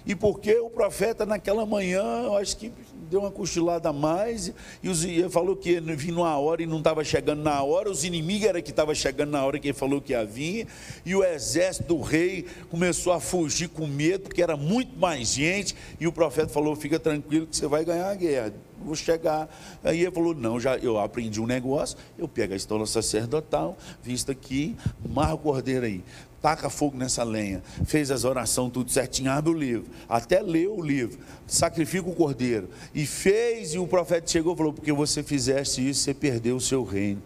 E 0.06 0.16
porque 0.16 0.58
o 0.60 0.70
profeta 0.70 1.26
naquela 1.26 1.66
manhã, 1.66 2.24
eu 2.24 2.38
acho 2.38 2.58
que 2.58 2.72
deu 3.10 3.22
uma 3.22 3.32
cochilada 3.32 3.90
a 3.90 3.94
mais, 3.94 4.54
e 4.82 4.90
os, 4.90 5.04
ele 5.04 5.30
falou 5.30 5.56
que 5.56 5.70
ele 5.70 5.96
vinha 5.96 6.14
numa 6.14 6.38
hora 6.38 6.62
e 6.62 6.66
não 6.66 6.78
estava 6.78 7.04
chegando 7.04 7.42
na 7.42 7.62
hora, 7.64 7.90
os 7.90 8.04
inimigos 8.04 8.48
era 8.48 8.62
que 8.62 8.70
estavam 8.70 8.94
chegando 8.94 9.32
na 9.32 9.44
hora 9.44 9.60
que 9.60 9.68
ele 9.68 9.74
falou 9.74 10.00
que 10.00 10.14
ia 10.14 10.26
vir, 10.26 10.68
e 11.06 11.16
o 11.16 11.24
exército 11.24 11.88
do 11.88 12.02
rei 12.02 12.46
começou 12.70 13.14
a 13.14 13.20
fugir 13.20 13.70
com 13.70 13.88
medo, 13.88 14.24
porque 14.24 14.42
era 14.42 14.56
muito 14.56 14.98
mais 14.98 15.30
gente, 15.30 15.76
e 16.00 16.08
o 16.08 16.12
profeta 16.12 16.50
falou: 16.50 16.76
fica 16.76 17.00
tranquilo 17.00 17.48
que 17.48 17.56
você 17.56 17.68
vai 17.68 17.84
ganhar 17.84 18.10
a 18.10 18.16
guerra. 18.16 18.54
Vou 18.82 18.96
chegar. 18.96 19.50
Aí 19.84 20.02
ele 20.02 20.12
falou: 20.12 20.34
Não, 20.34 20.58
já 20.58 20.78
eu 20.78 20.98
aprendi 20.98 21.42
um 21.42 21.46
negócio. 21.46 21.98
Eu 22.18 22.30
pego 22.30 22.54
a 22.54 22.56
estola 22.56 22.86
sacerdotal, 22.86 23.78
visto 24.02 24.32
aqui, 24.32 24.76
marro 25.06 25.36
o 25.36 25.38
cordeiro 25.38 25.86
aí 25.86 26.02
taca 26.42 26.70
fogo 26.70 26.98
nessa 26.98 27.24
lenha, 27.24 27.62
fez 27.86 28.12
as 28.12 28.24
orações 28.24 28.72
tudo 28.72 28.92
certinho, 28.92 29.32
abre 29.32 29.52
o 29.52 29.54
livro, 29.54 29.86
até 30.08 30.42
leu 30.42 30.78
o 30.78 30.82
livro, 30.82 31.20
sacrifica 31.48 32.10
o 32.10 32.16
cordeiro, 32.16 32.70
e 32.94 33.06
fez, 33.06 33.74
e 33.74 33.80
o 33.80 33.88
profeta 33.88 34.28
chegou 34.28 34.54
e 34.54 34.58
falou: 34.58 34.74
porque 34.74 34.92
você 34.92 35.22
fizeste 35.22 35.88
isso, 35.88 36.02
você 36.02 36.14
perdeu 36.14 36.56
o 36.56 36.62
seu 36.62 36.84
reino. 36.84 37.22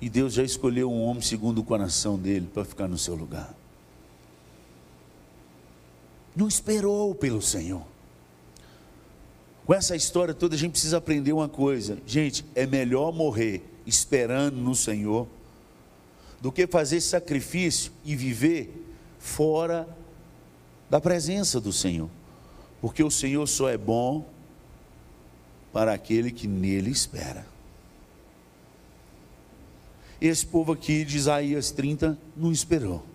E 0.00 0.08
Deus 0.08 0.32
já 0.32 0.42
escolheu 0.42 0.90
um 0.90 1.02
homem 1.02 1.22
segundo 1.22 1.58
o 1.58 1.64
coração 1.64 2.18
dele 2.18 2.48
para 2.52 2.64
ficar 2.64 2.88
no 2.88 2.98
seu 2.98 3.14
lugar. 3.14 3.54
Não 6.34 6.48
esperou 6.48 7.14
pelo 7.14 7.40
Senhor. 7.40 7.82
Com 9.64 9.72
essa 9.72 9.94
história 9.94 10.34
toda, 10.34 10.56
a 10.56 10.58
gente 10.58 10.72
precisa 10.72 10.96
aprender 10.96 11.32
uma 11.32 11.48
coisa: 11.48 11.98
gente, 12.04 12.44
é 12.54 12.66
melhor 12.66 13.12
morrer 13.12 13.62
esperando 13.86 14.56
no 14.56 14.74
Senhor 14.74 15.28
do 16.42 16.50
que 16.50 16.66
fazer 16.66 17.00
sacrifício 17.00 17.92
e 18.04 18.16
viver 18.16 18.84
fora 19.20 19.88
da 20.90 21.00
presença 21.00 21.60
do 21.60 21.72
Senhor. 21.72 22.10
Porque 22.80 23.04
o 23.04 23.10
Senhor 23.12 23.46
só 23.46 23.68
é 23.68 23.78
bom 23.78 24.28
para 25.72 25.92
aquele 25.94 26.32
que 26.32 26.48
nele 26.48 26.90
espera. 26.90 27.46
Esse 30.20 30.44
povo 30.44 30.72
aqui 30.72 31.04
de 31.04 31.16
Isaías 31.16 31.70
30 31.70 32.18
não 32.36 32.50
esperou. 32.50 33.11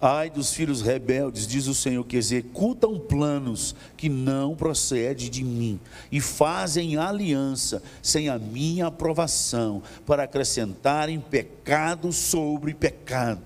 Ai 0.00 0.30
dos 0.30 0.52
filhos 0.52 0.80
rebeldes, 0.80 1.44
diz 1.44 1.66
o 1.66 1.74
Senhor, 1.74 2.04
que 2.04 2.16
executam 2.16 3.00
planos 3.00 3.74
que 3.96 4.08
não 4.08 4.54
procedem 4.54 5.28
de 5.28 5.42
mim 5.42 5.80
e 6.12 6.20
fazem 6.20 6.96
aliança 6.96 7.82
sem 8.00 8.28
a 8.28 8.38
minha 8.38 8.86
aprovação, 8.86 9.82
para 10.06 10.22
acrescentarem 10.22 11.18
pecado 11.18 12.12
sobre 12.12 12.74
pecado. 12.74 13.40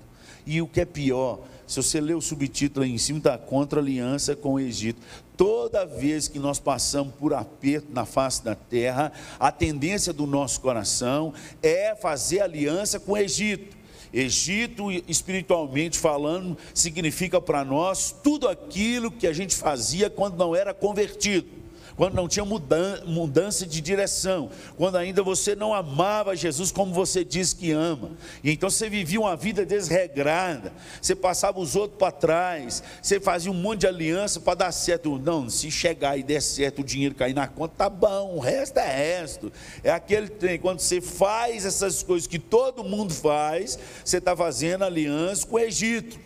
E 0.45 0.61
o 0.61 0.67
que 0.67 0.81
é 0.81 0.85
pior, 0.85 1.39
se 1.65 1.77
você 1.77 1.99
ler 1.99 2.15
o 2.15 2.21
subtítulo 2.21 2.85
aí 2.85 2.91
em 2.91 2.99
cima, 2.99 3.17
está 3.17 3.35
contra 3.35 3.79
aliança 3.79 4.35
com 4.35 4.53
o 4.53 4.59
Egito. 4.59 5.01
Toda 5.35 5.87
vez 5.87 6.27
que 6.27 6.37
nós 6.37 6.59
passamos 6.59 7.15
por 7.15 7.33
aperto 7.33 7.87
na 7.91 8.05
face 8.05 8.43
da 8.43 8.53
terra, 8.53 9.11
a 9.39 9.51
tendência 9.51 10.13
do 10.13 10.27
nosso 10.27 10.61
coração 10.61 11.33
é 11.63 11.95
fazer 11.95 12.41
aliança 12.41 12.99
com 12.99 13.13
o 13.13 13.17
Egito 13.17 13.81
Egito, 14.13 14.91
espiritualmente 15.07 15.97
falando, 15.97 16.57
significa 16.73 17.41
para 17.41 17.65
nós 17.65 18.15
tudo 18.23 18.47
aquilo 18.47 19.09
que 19.09 19.25
a 19.25 19.33
gente 19.33 19.55
fazia 19.55 20.09
quando 20.09 20.37
não 20.37 20.55
era 20.55 20.73
convertido 20.73 21.62
quando 21.95 22.15
não 22.15 22.27
tinha 22.27 22.45
mudança 22.45 23.65
de 23.65 23.79
direção, 23.81 24.49
quando 24.77 24.97
ainda 24.97 25.21
você 25.21 25.55
não 25.55 25.73
amava 25.73 26.35
Jesus 26.35 26.71
como 26.71 26.93
você 26.93 27.23
diz 27.23 27.53
que 27.53 27.71
ama, 27.71 28.11
e 28.43 28.51
então 28.51 28.69
você 28.69 28.89
vivia 28.89 29.19
uma 29.19 29.35
vida 29.35 29.65
desregrada, 29.65 30.73
você 31.01 31.15
passava 31.15 31.59
os 31.59 31.75
outros 31.75 31.97
para 31.97 32.11
trás, 32.11 32.83
você 33.01 33.19
fazia 33.19 33.51
um 33.51 33.55
monte 33.55 33.81
de 33.81 33.87
aliança 33.87 34.39
para 34.39 34.55
dar 34.55 34.71
certo. 34.71 35.19
Não, 35.19 35.49
se 35.49 35.69
chegar 35.69 36.17
e 36.17 36.23
der 36.23 36.41
certo, 36.41 36.79
o 36.79 36.83
dinheiro 36.83 37.15
cair 37.15 37.33
na 37.33 37.47
conta, 37.47 37.75
tá 37.77 37.89
bom, 37.89 38.35
o 38.35 38.39
resto 38.39 38.77
é 38.79 38.95
resto. 38.95 39.51
É 39.83 39.91
aquele 39.91 40.29
trem, 40.29 40.59
quando 40.59 40.79
você 40.79 41.01
faz 41.01 41.65
essas 41.65 42.01
coisas 42.03 42.27
que 42.27 42.39
todo 42.39 42.83
mundo 42.83 43.13
faz, 43.13 43.77
você 44.03 44.17
está 44.17 44.35
fazendo 44.35 44.83
aliança 44.83 45.45
com 45.45 45.55
o 45.55 45.59
Egito. 45.59 46.19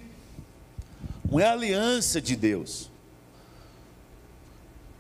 Não 1.29 1.39
é 1.39 1.45
aliança 1.45 2.21
de 2.21 2.35
Deus. 2.35 2.89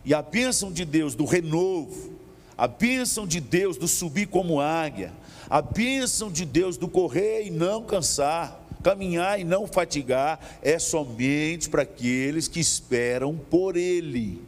E 0.07 0.13
a 0.13 0.21
bênção 0.21 0.71
de 0.71 0.85
Deus 0.85 1.15
do 1.15 1.25
renovo, 1.25 2.13
a 2.57 2.65
bênção 2.65 3.27
de 3.27 3.41
Deus 3.41 3.75
do 3.75 3.89
subir 3.89 4.27
como 4.27 4.61
águia, 4.61 5.11
a 5.49 5.61
bênção 5.61 6.31
de 6.31 6.45
Deus 6.45 6.77
do 6.77 6.87
correr 6.87 7.43
e 7.43 7.51
não 7.51 7.83
cansar, 7.83 8.57
caminhar 8.81 9.37
e 9.37 9.43
não 9.43 9.67
fatigar, 9.67 10.39
é 10.61 10.79
somente 10.79 11.67
para 11.67 11.81
aqueles 11.81 12.47
que 12.47 12.57
esperam 12.57 13.35
por 13.35 13.75
Ele. 13.75 14.41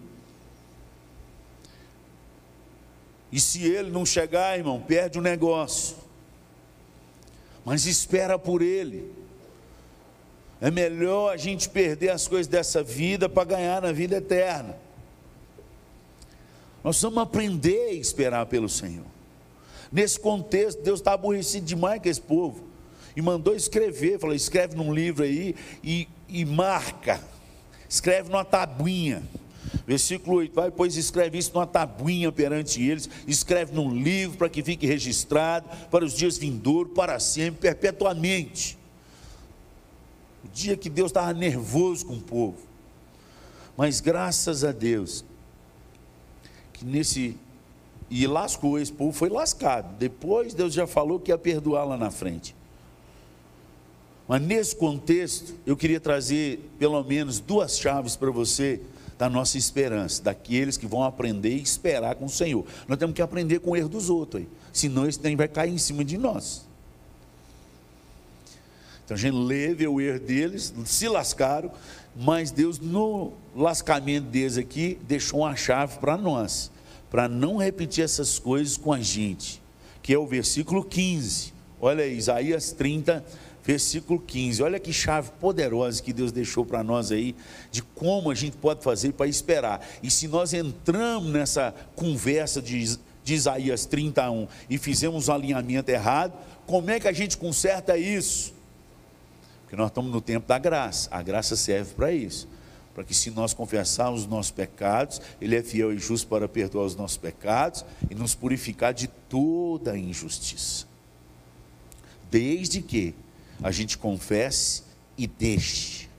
E 3.30 3.38
se 3.38 3.62
ele 3.66 3.92
não 3.92 4.06
chegar, 4.06 4.58
irmão, 4.58 4.80
perde 4.80 5.20
o 5.20 5.22
negócio. 5.22 5.98
Mas 7.66 7.86
espera 7.86 8.40
por 8.40 8.62
ele. 8.62 9.14
É 10.62 10.72
melhor 10.72 11.34
a 11.34 11.38
gente 11.38 11.68
perder 11.70 12.12
as 12.12 12.30
coisas 12.30 12.48
dessa 12.48 12.82
vida 12.82 13.28
para 13.28 13.44
ganhar 13.44 13.82
na 13.82 13.92
vida 13.92 14.16
eterna. 14.16 14.89
Nós 16.84 16.96
precisamos 16.96 17.18
aprender 17.18 17.90
a 17.90 17.94
esperar 17.94 18.46
pelo 18.46 18.70
Senhor. 18.70 19.06
Nesse 19.92 20.20
contexto, 20.20 20.82
Deus 20.82 21.00
está 21.00 21.14
aborrecido 21.14 21.66
demais 21.66 22.02
com 22.02 22.10
esse 22.10 22.22
povo. 22.22 22.64
e 23.16 23.22
mandou 23.22 23.56
escrever, 23.56 24.20
falou: 24.20 24.36
escreve 24.36 24.76
num 24.76 24.94
livro 24.94 25.24
aí 25.24 25.56
e, 25.84 26.08
e 26.28 26.46
marca, 26.46 27.22
escreve 27.88 28.30
numa 28.30 28.46
tabuinha. 28.46 29.24
Versículo 29.86 30.38
8: 30.38 30.54
Vai, 30.54 30.72
pois 30.72 30.96
escreve 30.96 31.38
isso 31.38 31.52
numa 31.54 31.68
tabuinha 31.68 32.32
perante 32.32 32.82
eles, 32.82 33.10
escreve 33.28 33.74
num 33.74 33.94
livro 33.94 34.38
para 34.38 34.50
que 34.50 34.64
fique 34.64 34.86
registrado 34.86 35.68
para 35.90 36.06
os 36.06 36.14
dias 36.14 36.38
vindouros, 36.38 36.94
para 36.94 37.20
sempre, 37.20 37.60
perpetuamente. 37.60 38.78
O 40.46 40.48
dia 40.48 40.78
que 40.78 40.90
Deus 40.90 41.10
estava 41.10 41.34
nervoso 41.34 42.06
com 42.06 42.14
o 42.14 42.22
povo. 42.22 42.58
Mas 43.76 44.00
graças 44.00 44.64
a 44.64 44.72
Deus, 44.72 45.26
que 46.80 46.86
nesse. 46.86 47.36
E 48.10 48.26
lascou, 48.26 48.80
esse 48.80 48.92
povo 48.92 49.12
foi 49.12 49.30
lascado. 49.30 49.96
Depois 50.00 50.56
Deus 50.56 50.74
já 50.74 50.88
falou 50.88 51.20
que 51.20 51.30
ia 51.30 51.38
perdoar 51.38 51.84
lá 51.86 51.96
na 51.96 52.10
frente. 52.10 52.56
Mas 54.28 54.42
nesse 54.42 54.76
contexto, 54.76 55.54
eu 55.66 55.78
queria 55.78 56.00
trazer 56.00 56.60
pelo 56.80 57.04
menos 57.04 57.40
duas 57.40 57.78
chaves 57.78 58.16
para 58.16 58.32
você 58.32 58.82
da 59.18 59.30
nossa 59.30 59.58
esperança, 59.58 60.24
daqueles 60.24 60.78
que 60.78 60.88
vão 60.88 61.04
aprender 61.04 61.56
e 61.56 61.62
esperar 61.62 62.16
com 62.16 62.26
o 62.26 62.30
Senhor. 62.30 62.66
Nós 62.88 62.98
temos 62.98 63.14
que 63.14 63.22
aprender 63.22 63.60
com 63.60 63.72
o 63.72 63.76
erro 63.76 63.90
dos 63.90 64.10
outros, 64.10 64.44
aí, 64.44 64.50
senão 64.72 65.06
esse 65.08 65.20
trem 65.20 65.36
vai 65.36 65.48
cair 65.48 65.74
em 65.74 65.78
cima 65.78 66.06
de 66.06 66.18
nós. 66.18 66.66
Então 69.04 69.16
a 69.16 69.20
gente 69.20 69.36
lê, 69.36 69.74
vê 69.74 69.88
o 69.88 70.00
erro 70.00 70.20
deles, 70.20 70.74
se 70.86 71.08
lascaram, 71.08 71.72
mas 72.16 72.52
Deus, 72.52 72.80
no 72.80 73.34
lascamento 73.56 74.28
deles 74.28 74.58
aqui, 74.58 75.00
deixou 75.08 75.42
uma 75.42 75.56
chave 75.56 76.00
para 76.00 76.18
nós, 76.18 76.72
para 77.10 77.28
não 77.28 77.58
repetir 77.58 78.04
essas 78.04 78.38
coisas 78.38 78.78
com 78.78 78.92
a 78.92 79.00
gente, 79.00 79.62
que 80.02 80.14
é 80.14 80.18
o 80.18 80.28
versículo 80.28 80.84
15. 80.84 81.54
Olha 81.82 82.04
aí, 82.04 82.18
Isaías 82.18 82.72
30, 82.72 83.24
versículo 83.64 84.20
15. 84.20 84.64
Olha 84.64 84.80
que 84.80 84.92
chave 84.92 85.32
poderosa 85.40 86.02
que 86.02 86.12
Deus 86.12 86.32
deixou 86.32 86.66
para 86.66 86.84
nós 86.84 87.12
aí, 87.12 87.36
de 87.72 87.82
como 87.82 88.32
a 88.32 88.36
gente 88.36 88.58
pode 88.58 88.84
fazer 88.84 89.14
para 89.14 89.28
esperar. 89.28 89.88
E 90.04 90.10
se 90.10 90.28
nós 90.28 90.54
entramos 90.54 91.32
nessa 91.32 91.74
conversa 91.96 92.62
de, 92.62 92.98
de 93.24 93.34
Isaías 93.34 93.86
31 93.86 94.48
e 94.70 94.78
fizemos 94.78 95.28
um 95.28 95.34
alinhamento 95.34 95.90
errado, 95.90 96.34
como 96.66 96.90
é 96.90 97.00
que 97.00 97.08
a 97.08 97.14
gente 97.14 97.38
conserta 97.38 97.98
isso? 97.98 98.54
Porque 99.70 99.76
nós 99.76 99.92
estamos 99.92 100.12
no 100.12 100.20
tempo 100.20 100.48
da 100.48 100.58
graça. 100.58 101.08
A 101.12 101.22
graça 101.22 101.56
serve 101.56 101.94
para 101.94 102.12
isso. 102.12 102.48
Para 102.96 103.04
que 103.04 103.14
se 103.14 103.30
nós 103.30 103.54
confessarmos 103.54 104.22
os 104.22 104.28
nossos 104.28 104.50
pecados, 104.50 105.22
Ele 105.40 105.56
é 105.56 105.62
fiel 105.62 105.94
e 105.94 106.00
justo 106.00 106.28
para 106.28 106.48
perdoar 106.48 106.86
os 106.86 106.96
nossos 106.96 107.18
pecados 107.18 107.86
e 108.10 108.16
nos 108.16 108.34
purificar 108.34 108.96
de 108.96 109.08
toda 109.08 109.96
injustiça. 109.96 110.88
Desde 112.32 112.82
que 112.82 113.14
a 113.62 113.70
gente 113.70 113.96
confesse 113.96 114.82
e 115.16 115.28
deixe. 115.28 116.10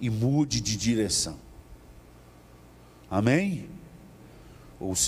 E 0.00 0.08
mude 0.08 0.62
de 0.62 0.74
direção. 0.78 1.36
Amém? 3.10 3.68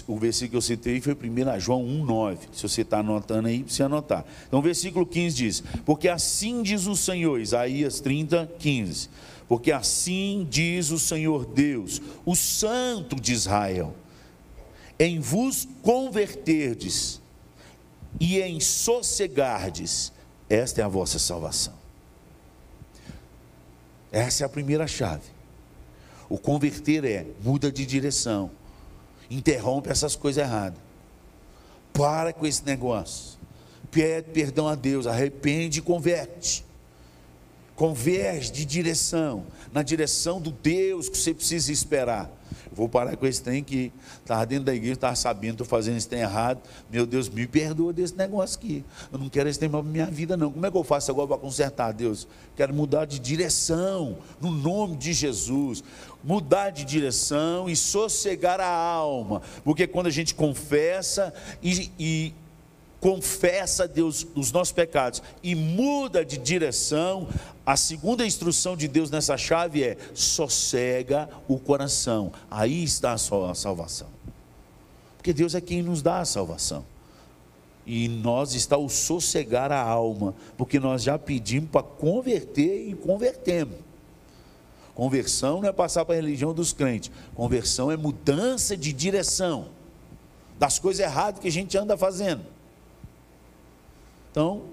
O, 0.07 0.17
versículo 0.17 0.51
que 0.51 0.57
eu 0.57 0.63
citei 0.63 1.01
foi 1.01 1.15
1 1.15 1.59
João 1.59 1.85
1,9. 1.85 2.39
Se 2.53 2.63
você 2.63 2.83
está 2.83 3.01
anotando 3.01 3.49
aí, 3.49 3.65
você 3.65 3.83
anotar. 3.83 4.25
Então, 4.47 4.61
o 4.61 4.63
versículo 4.63 5.05
15 5.05 5.37
diz: 5.37 5.65
Porque 5.85 6.09
assim 6.09 6.63
diz 6.63 6.87
o 6.87 6.95
Senhor, 6.95 7.41
Isaías 7.41 7.99
30, 8.01 8.53
15. 8.59 9.09
Porque 9.49 9.73
assim 9.73 10.47
diz 10.49 10.91
o 10.91 10.99
Senhor 10.99 11.45
Deus, 11.45 12.01
o 12.25 12.37
Santo 12.37 13.17
de 13.17 13.33
Israel: 13.33 13.95
Em 14.99 15.19
vos 15.19 15.67
converterdes 15.83 17.21
e 18.21 18.41
em 18.41 18.61
sossegardes, 18.61 20.13
esta 20.49 20.81
é 20.81 20.85
a 20.85 20.89
vossa 20.89 21.19
salvação. 21.19 21.75
Essa 24.13 24.45
é 24.45 24.47
a 24.47 24.49
primeira 24.49 24.87
chave. 24.87 25.35
O 26.29 26.39
converter 26.39 27.05
é 27.05 27.27
muda 27.43 27.71
de 27.71 27.85
direção, 27.85 28.51
interrompe 29.31 29.91
essas 29.91 30.17
coisas 30.17 30.45
erradas, 30.45 30.79
para 31.93 32.33
com 32.33 32.47
esse 32.47 32.65
negócio, 32.65 33.39
pede 33.91 34.31
perdão 34.31 34.69
a 34.69 34.75
Deus, 34.75 35.07
arrepende 35.07 35.79
e 35.79 35.83
converte. 35.83 36.65
Converge 37.77 38.53
de 38.53 38.65
direção, 38.65 39.47
na 39.73 39.83
direção 39.83 40.41
do 40.41 40.51
Deus 40.51 41.09
que 41.09 41.19
você 41.19 41.35
precisa 41.35 41.73
esperar. 41.73 42.31
Vou 42.73 42.89
parar 42.89 43.17
com 43.17 43.27
esse 43.27 43.43
trem 43.43 43.63
que 43.63 43.93
estava 44.21 44.45
dentro 44.47 44.65
da 44.65 44.75
igreja, 44.75 44.95
estava 44.95 45.17
sabendo, 45.17 45.53
estou 45.53 45.67
fazendo 45.67 45.97
esse 45.97 46.09
trem 46.09 46.21
errado. 46.23 46.61
Meu 46.91 47.07
Deus, 47.07 47.29
me 47.29 47.47
perdoa 47.47 47.93
desse 47.93 48.15
negócio 48.17 48.59
aqui. 48.59 48.85
Eu 49.13 49.19
não 49.19 49.29
quero 49.29 49.49
esse 49.49 49.59
trem 49.59 49.71
para 49.71 49.83
minha 49.83 50.07
vida, 50.07 50.37
não. 50.37 50.51
Como 50.51 50.65
é 50.65 50.71
que 50.71 50.77
eu 50.77 50.85
faço 50.85 51.11
agora 51.11 51.29
para 51.29 51.39
consertar, 51.39 51.93
Deus? 51.93 52.27
Quero 52.57 52.75
mudar 52.75 53.05
de 53.05 53.19
direção, 53.19 54.19
no 54.41 54.51
nome 54.51 54.97
de 54.97 55.13
Jesus. 55.13 55.83
Mudar 56.23 56.71
de 56.71 56.85
direção 56.85 57.69
e 57.69 57.77
sossegar 57.77 58.61
a 58.61 58.69
alma. 58.69 59.43
Porque 59.63 59.87
quando 59.87 60.07
a 60.07 60.11
gente 60.11 60.35
confessa 60.35 61.33
e, 61.63 61.91
e 61.99 62.35
confessa 63.05 63.85
a 63.85 63.87
Deus 63.87 64.27
os 64.35 64.51
nossos 64.51 64.73
pecados 64.73 65.23
e 65.43 65.55
muda 65.55 66.25
de 66.25 66.39
direção, 66.39 67.29
a 67.67 67.77
segunda 67.77 68.25
instrução 68.25 68.75
de 68.75 68.89
Deus 68.89 69.11
nessa 69.11 69.37
chave 69.37 69.85
é: 69.85 69.99
sossega 70.15 71.29
o 71.47 71.59
coração. 71.59 72.33
Aí 72.51 72.83
está 72.83 73.13
a 73.13 73.19
sua 73.19 73.55
salvação. 73.55 74.09
Porque 75.19 75.35
Deus 75.35 75.55
é 75.55 75.61
quem 75.61 75.83
nos 75.83 76.01
dá 76.01 76.21
a 76.21 76.25
salvação. 76.25 76.83
E 77.85 78.09
nós 78.09 78.55
está 78.55 78.79
o 78.79 78.89
sossegar 78.89 79.71
a 79.71 79.83
alma, 79.83 80.35
porque 80.57 80.81
nós 80.81 81.03
já 81.03 81.19
pedimos 81.19 81.69
para 81.69 81.83
converter 81.83 82.89
e 82.89 82.95
convertemos. 82.95 83.77
Conversão 84.95 85.61
não 85.61 85.69
é 85.69 85.73
passar 85.73 86.07
para 86.07 86.15
a 86.15 86.17
religião 86.17 86.55
dos 86.55 86.73
crentes, 86.73 87.11
conversão 87.35 87.91
é 87.91 87.99
mudança 87.99 88.75
de 88.75 88.95
direção 88.95 89.67
das 90.59 90.79
coisas 90.79 91.05
erradas 91.05 91.43
que 91.43 91.49
a 91.49 91.53
gente 91.53 91.77
anda 91.77 91.99
fazendo. 91.99 92.54
Então, 94.35 94.65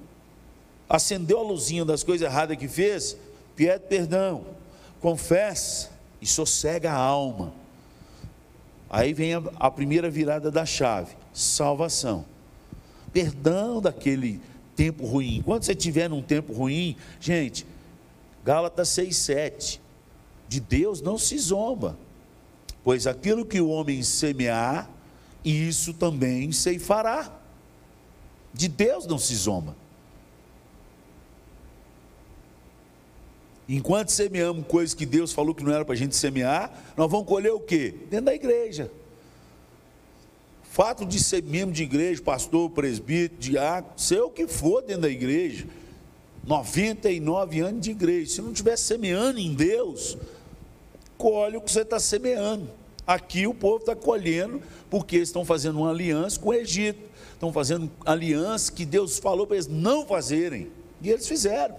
acendeu 0.89 1.37
a 1.37 1.43
luzinha 1.43 1.85
das 1.85 2.03
coisas 2.03 2.27
erradas 2.27 2.57
que 2.57 2.67
fez, 2.67 3.15
pede 3.55 3.85
perdão, 3.85 4.43
confessa 4.99 5.91
e 6.19 6.25
sossega 6.25 6.91
a 6.91 6.95
alma. 6.95 7.53
Aí 8.89 9.13
vem 9.13 9.35
a, 9.35 9.43
a 9.59 9.69
primeira 9.69 10.09
virada 10.09 10.49
da 10.49 10.65
chave: 10.65 11.15
salvação. 11.31 12.25
Perdão 13.13 13.79
daquele 13.79 14.41
tempo 14.75 15.05
ruim. 15.05 15.43
Quando 15.45 15.61
você 15.61 15.75
tiver 15.75 16.09
num 16.09 16.23
tempo 16.23 16.53
ruim, 16.53 16.95
gente, 17.19 17.63
Gálatas 18.43 18.89
6, 18.89 19.15
7. 19.15 19.81
De 20.49 20.59
Deus 20.59 21.03
não 21.03 21.19
se 21.19 21.37
zomba, 21.37 21.95
pois 22.83 23.05
aquilo 23.05 23.45
que 23.45 23.61
o 23.61 23.69
homem 23.69 24.01
semear, 24.01 24.89
isso 25.45 25.93
também 25.93 26.51
ceifará. 26.51 27.40
De 28.53 28.67
Deus 28.67 29.05
não 29.05 29.17
se 29.17 29.35
zomba. 29.35 29.75
Enquanto 33.67 34.09
semeamos 34.09 34.67
coisas 34.67 34.93
que 34.93 35.05
Deus 35.05 35.31
falou 35.31 35.55
que 35.55 35.63
não 35.63 35.71
era 35.71 35.85
para 35.85 35.93
a 35.93 35.97
gente 35.97 36.15
semear, 36.15 36.71
nós 36.97 37.09
vamos 37.09 37.25
colher 37.25 37.53
o 37.53 37.59
quê? 37.59 37.93
Dentro 38.09 38.25
da 38.25 38.35
igreja. 38.35 38.91
Fato 40.63 41.05
de 41.05 41.21
ser 41.21 41.43
membro 41.43 41.73
de 41.73 41.83
igreja, 41.83 42.21
pastor, 42.21 42.69
presbítero, 42.69 43.39
diácono, 43.39 43.93
sei 43.97 44.19
o 44.19 44.29
que 44.29 44.47
for 44.47 44.81
dentro 44.81 45.03
da 45.03 45.09
igreja, 45.09 45.65
99 46.45 47.59
anos 47.61 47.81
de 47.81 47.91
igreja, 47.91 48.31
se 48.31 48.41
não 48.41 48.51
estiver 48.51 48.77
semeando 48.77 49.39
em 49.39 49.53
Deus, 49.53 50.17
colhe 51.17 51.57
o 51.57 51.61
que 51.61 51.71
você 51.71 51.81
está 51.81 51.99
semeando. 51.99 52.69
Aqui 53.05 53.47
o 53.47 53.53
povo 53.53 53.77
está 53.77 53.95
colhendo, 53.95 54.61
porque 54.89 55.17
estão 55.17 55.45
fazendo 55.45 55.79
uma 55.79 55.91
aliança 55.91 56.39
com 56.39 56.49
o 56.49 56.53
Egito 56.53 57.10
estão 57.41 57.51
fazendo 57.51 57.89
aliança 58.05 58.71
que 58.71 58.85
Deus 58.85 59.17
falou 59.17 59.47
para 59.47 59.55
eles 59.55 59.67
não 59.67 60.05
fazerem, 60.05 60.67
e 61.01 61.09
eles 61.09 61.27
fizeram. 61.27 61.75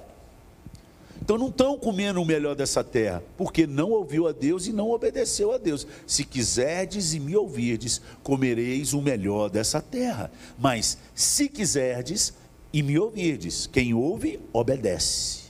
Então 1.21 1.39
não 1.39 1.47
estão 1.47 1.79
comendo 1.79 2.21
o 2.21 2.27
melhor 2.27 2.57
dessa 2.57 2.83
terra, 2.83 3.23
porque 3.39 3.65
não 3.65 3.91
ouviu 3.91 4.27
a 4.27 4.33
Deus 4.33 4.67
e 4.67 4.73
não 4.73 4.91
obedeceu 4.91 5.53
a 5.53 5.59
Deus. 5.59 5.87
Se 6.05 6.25
quiserdes 6.25 7.15
e 7.15 7.21
me 7.21 7.37
ouvirdes, 7.37 8.03
comereis 8.25 8.93
o 8.93 9.01
melhor 9.01 9.49
dessa 9.49 9.81
terra. 9.81 10.33
Mas 10.59 10.99
se 11.15 11.49
quiserdes 11.49 12.35
e 12.73 12.83
me 12.83 12.99
ouvirdes, 12.99 13.69
quem 13.69 13.95
ouve, 13.95 14.41
obedece. 14.53 15.43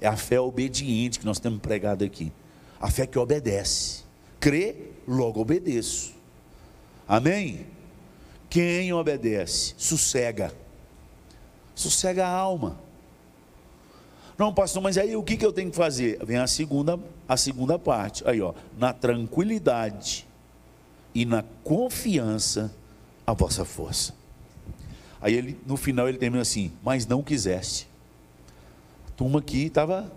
É 0.00 0.08
a 0.08 0.16
fé 0.16 0.40
obediente 0.40 1.20
que 1.20 1.24
nós 1.24 1.38
temos 1.38 1.60
pregado 1.60 2.04
aqui. 2.04 2.32
A 2.80 2.90
fé 2.90 3.06
que 3.06 3.16
obedece. 3.16 4.02
Crê, 4.40 4.74
logo 5.06 5.40
obedeço. 5.40 6.14
Amém? 7.06 7.64
Quem 8.52 8.92
obedece, 8.92 9.72
sossega. 9.78 10.52
Sossega 11.74 12.26
a 12.26 12.30
alma. 12.30 12.78
Não, 14.36 14.52
pastor, 14.52 14.82
mas 14.82 14.98
aí 14.98 15.16
o 15.16 15.22
que, 15.22 15.38
que 15.38 15.46
eu 15.46 15.54
tenho 15.54 15.70
que 15.70 15.76
fazer? 15.76 16.22
Vem 16.22 16.36
a 16.36 16.46
segunda, 16.46 17.00
a 17.26 17.34
segunda 17.38 17.78
parte. 17.78 18.22
Aí, 18.28 18.42
ó, 18.42 18.52
na 18.76 18.92
tranquilidade 18.92 20.28
e 21.14 21.24
na 21.24 21.42
confiança 21.64 22.70
a 23.26 23.32
vossa 23.32 23.64
força. 23.64 24.12
Aí 25.18 25.32
ele, 25.32 25.58
no 25.66 25.78
final 25.78 26.06
ele 26.06 26.18
termina 26.18 26.42
assim, 26.42 26.70
mas 26.84 27.06
não 27.06 27.22
quiseste. 27.22 27.88
A 29.08 29.12
turma 29.12 29.38
aqui 29.38 29.64
estava 29.64 30.12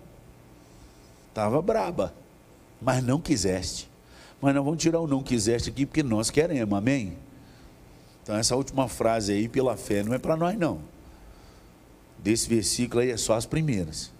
tava 1.34 1.62
braba, 1.62 2.14
mas 2.82 3.02
não 3.02 3.22
quiseste. 3.22 3.90
Mas 4.42 4.54
nós 4.54 4.66
vamos 4.66 4.82
tirar 4.82 5.00
o 5.00 5.08
não 5.08 5.24
quiseste 5.24 5.70
aqui 5.70 5.86
porque 5.86 6.04
nós 6.04 6.30
queremos, 6.30 6.78
amém? 6.78 7.16
Então 8.26 8.36
essa 8.36 8.56
última 8.56 8.88
frase 8.88 9.32
aí, 9.32 9.48
pela 9.48 9.78
fé, 9.78 10.02
não 10.02 10.12
é 10.12 10.18
para 10.18 10.36
nós 10.36 10.58
não. 10.58 10.80
Desse 12.18 12.50
versículo 12.50 13.02
aí 13.02 13.12
é 13.12 13.18
só 13.18 13.36
as 13.36 13.46
primeiras. 13.46 14.12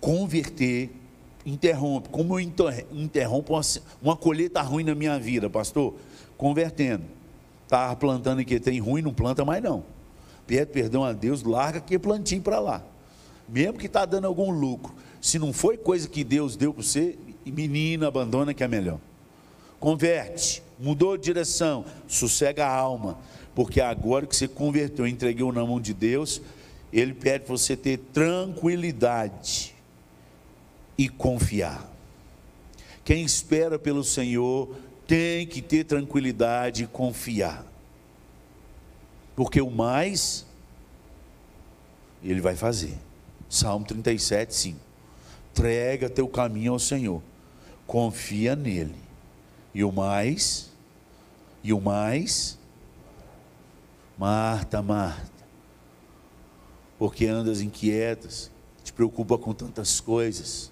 Converter, 0.00 0.88
interrompe. 1.44 2.08
Como 2.10 2.38
eu 2.38 2.52
interrompo 2.92 3.60
uma, 4.00 4.16
colheita 4.16 4.62
ruim 4.62 4.84
na 4.84 4.94
minha 4.94 5.18
vida, 5.18 5.50
pastor? 5.50 5.94
Convertendo. 6.38 7.02
Estava 7.64 7.96
plantando 7.96 8.38
aqui, 8.38 8.60
tem 8.60 8.78
ruim, 8.78 9.02
não 9.02 9.12
planta 9.12 9.44
mais 9.44 9.60
não. 9.60 9.82
Pede 10.46 10.66
perdão 10.66 11.02
a 11.02 11.12
Deus, 11.12 11.42
larga 11.42 11.78
aquele 11.78 11.98
plantinho 11.98 12.40
para 12.40 12.60
lá. 12.60 12.84
Mesmo 13.48 13.78
que 13.78 13.86
está 13.86 14.04
dando 14.04 14.28
algum 14.28 14.52
lucro. 14.52 14.94
Se 15.20 15.40
não 15.40 15.52
foi 15.52 15.76
coisa 15.76 16.08
que 16.08 16.22
Deus 16.22 16.54
deu 16.54 16.72
para 16.72 16.84
você, 16.84 17.18
menina, 17.44 18.06
abandona 18.06 18.54
que 18.54 18.62
é 18.62 18.68
melhor. 18.68 19.00
Converte, 19.80 20.62
mudou 20.78 21.16
de 21.16 21.24
direção, 21.24 21.84
sossega 22.08 22.66
a 22.66 22.74
alma, 22.74 23.18
porque 23.54 23.80
agora 23.80 24.26
que 24.26 24.34
você 24.34 24.48
converteu, 24.48 25.06
entregou 25.06 25.52
na 25.52 25.64
mão 25.64 25.80
de 25.80 25.94
Deus, 25.94 26.40
Ele 26.92 27.14
pede 27.14 27.44
para 27.44 27.56
você 27.56 27.76
ter 27.76 27.98
tranquilidade 28.12 29.74
e 30.96 31.08
confiar. 31.08 31.90
Quem 33.04 33.24
espera 33.24 33.78
pelo 33.78 34.02
Senhor 34.02 34.74
tem 35.06 35.46
que 35.46 35.60
ter 35.60 35.84
tranquilidade 35.84 36.84
e 36.84 36.86
confiar. 36.86 37.64
Porque 39.36 39.60
o 39.60 39.70
mais 39.70 40.46
ele 42.22 42.40
vai 42.40 42.56
fazer. 42.56 42.96
Salmo 43.48 43.84
37, 43.84 44.54
5. 44.54 44.78
Entrega 45.52 46.08
teu 46.08 46.26
caminho 46.26 46.72
ao 46.72 46.78
Senhor. 46.78 47.22
Confia 47.86 48.56
nele. 48.56 49.03
E 49.74 49.82
o 49.82 49.90
mais 49.90 50.70
e 51.62 51.72
o 51.72 51.80
mais 51.80 52.58
Marta, 54.16 54.80
Marta. 54.80 55.44
Porque 56.98 57.26
andas 57.26 57.60
inquietas, 57.60 58.50
te 58.82 58.92
preocupa 58.92 59.36
com 59.36 59.52
tantas 59.52 60.00
coisas. 60.00 60.70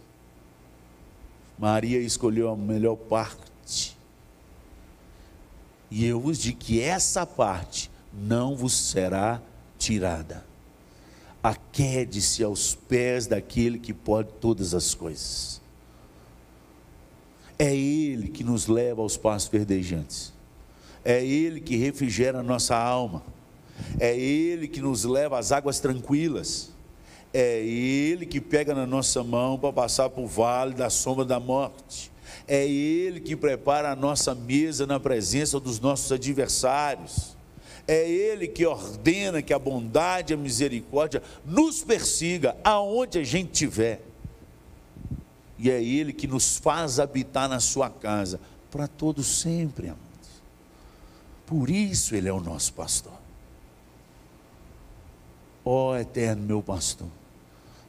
Maria 1.59 1.99
escolheu 1.99 2.51
a 2.51 2.57
melhor 2.57 2.97
parte. 2.97 3.97
E 5.91 6.05
eu 6.05 6.21
vos 6.21 6.39
digo 6.39 6.59
que 6.59 6.81
essa 6.81 7.27
parte 7.27 7.91
não 8.13 8.57
vos 8.57 8.73
será 8.73 9.41
tirada. 9.79 10.45
Aquede-se 11.43 12.45
aos 12.45 12.75
pés 12.75 13.27
daquele 13.27 13.79
que 13.79 13.93
pode 13.93 14.29
todas 14.41 14.75
as 14.75 14.95
coisas. 14.95 15.62
É 17.63 17.73
Ele 17.77 18.27
que 18.27 18.43
nos 18.43 18.67
leva 18.67 19.03
aos 19.03 19.17
passos 19.17 19.49
verdejantes. 19.49 20.33
É 21.05 21.25
Ele 21.25 21.61
que 21.61 21.77
refrigera 21.77 22.41
a 22.41 22.43
nossa 22.43 22.77
alma. 22.77 23.23
É 24.01 24.19
Ele 24.19 24.67
que 24.67 24.81
nos 24.81 25.05
leva 25.05 25.39
às 25.39 25.53
águas 25.53 25.79
tranquilas. 25.79 26.73
É 27.33 27.61
Ele 27.61 28.27
que 28.27 28.41
pega 28.41 28.75
na 28.75 28.85
nossa 28.85 29.23
mão 29.23 29.57
para 29.57 29.73
passar 29.73 30.11
por 30.11 30.27
vale 30.27 30.75
da 30.75 30.91
sombra 30.91 31.25
da 31.25 31.39
morte. 31.39 32.11
É 32.49 32.67
Ele 32.67 33.21
que 33.21 33.37
prepara 33.37 33.93
a 33.93 33.97
nossa 33.97 34.35
mesa 34.35 34.85
na 34.85 34.99
presença 34.99 35.61
dos 35.61 35.79
nossos 35.79 36.11
adversários. 36.11 37.37
É 37.87 38.11
Ele 38.11 38.49
que 38.49 38.67
ordena 38.67 39.41
que 39.41 39.55
a 39.55 39.59
bondade 39.61 40.33
e 40.33 40.35
a 40.35 40.37
misericórdia 40.37 41.23
nos 41.47 41.85
persiga 41.85 42.57
aonde 42.65 43.21
a 43.21 43.23
gente 43.23 43.53
estiver. 43.53 44.01
E 45.63 45.71
é 45.71 45.81
Ele 45.81 46.13
que 46.13 46.27
nos 46.27 46.59
faz 46.59 46.99
habitar 46.99 47.49
na 47.49 47.61
sua 47.61 47.89
casa 47.89 48.41
para 48.69 48.89
todos 48.89 49.41
sempre, 49.41 49.87
amados. 49.87 50.43
Por 51.47 51.71
isso 51.71 52.17
Ele 52.17 52.29
é 52.29 52.33
o 52.33 52.41
nosso 52.41 52.73
pastor. 52.73 53.13
Ó 55.65 55.93
oh, 55.93 55.97
eterno 55.97 56.43
meu 56.43 56.61
pastor, 56.61 57.07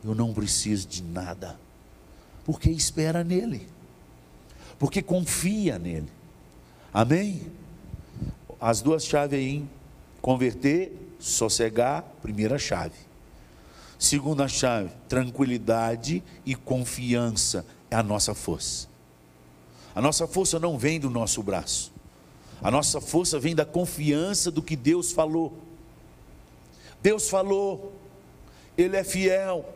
eu 0.05 0.13
não 0.13 0.31
preciso 0.35 0.87
de 0.87 1.01
nada, 1.01 1.59
porque 2.45 2.69
espera 2.69 3.23
nele, 3.23 3.67
porque 4.77 5.01
confia 5.01 5.79
nele. 5.79 6.11
Amém? 6.93 7.51
As 8.61 8.83
duas 8.83 9.03
chaves 9.03 9.39
aí, 9.39 9.65
converter, 10.21 10.95
sossegar, 11.17 12.03
primeira 12.21 12.59
chave. 12.59 12.93
Segunda 14.03 14.49
chave, 14.49 14.89
tranquilidade 15.07 16.21
e 16.45 16.55
confiança 16.55 17.65
é 17.89 17.95
a 17.95 18.03
nossa 18.03 18.35
força. 18.35 18.89
A 19.95 20.01
nossa 20.01 20.27
força 20.27 20.59
não 20.59 20.77
vem 20.77 20.99
do 20.99 21.09
nosso 21.09 21.41
braço. 21.41 21.89
A 22.61 22.69
nossa 22.69 22.99
força 22.99 23.39
vem 23.39 23.55
da 23.55 23.63
confiança 23.63 24.51
do 24.51 24.61
que 24.61 24.75
Deus 24.75 25.13
falou. 25.13 25.53
Deus 27.01 27.29
falou, 27.29 27.93
Ele 28.77 28.97
é 28.97 29.05
fiel. 29.05 29.73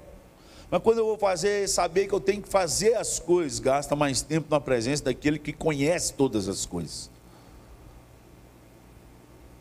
Mas 0.69 0.81
quando 0.81 0.97
eu 0.97 1.05
vou 1.05 1.17
fazer, 1.17 1.65
saber 1.69 2.09
que 2.09 2.13
eu 2.13 2.19
tenho 2.19 2.41
que 2.41 2.49
fazer 2.49 2.95
as 2.95 3.19
coisas, 3.19 3.59
gasta 3.59 3.95
mais 3.95 4.21
tempo 4.21 4.47
na 4.51 4.59
presença 4.59 5.05
daquele 5.05 5.39
que 5.39 5.53
conhece 5.53 6.11
todas 6.11 6.49
as 6.49 6.65
coisas. 6.65 7.09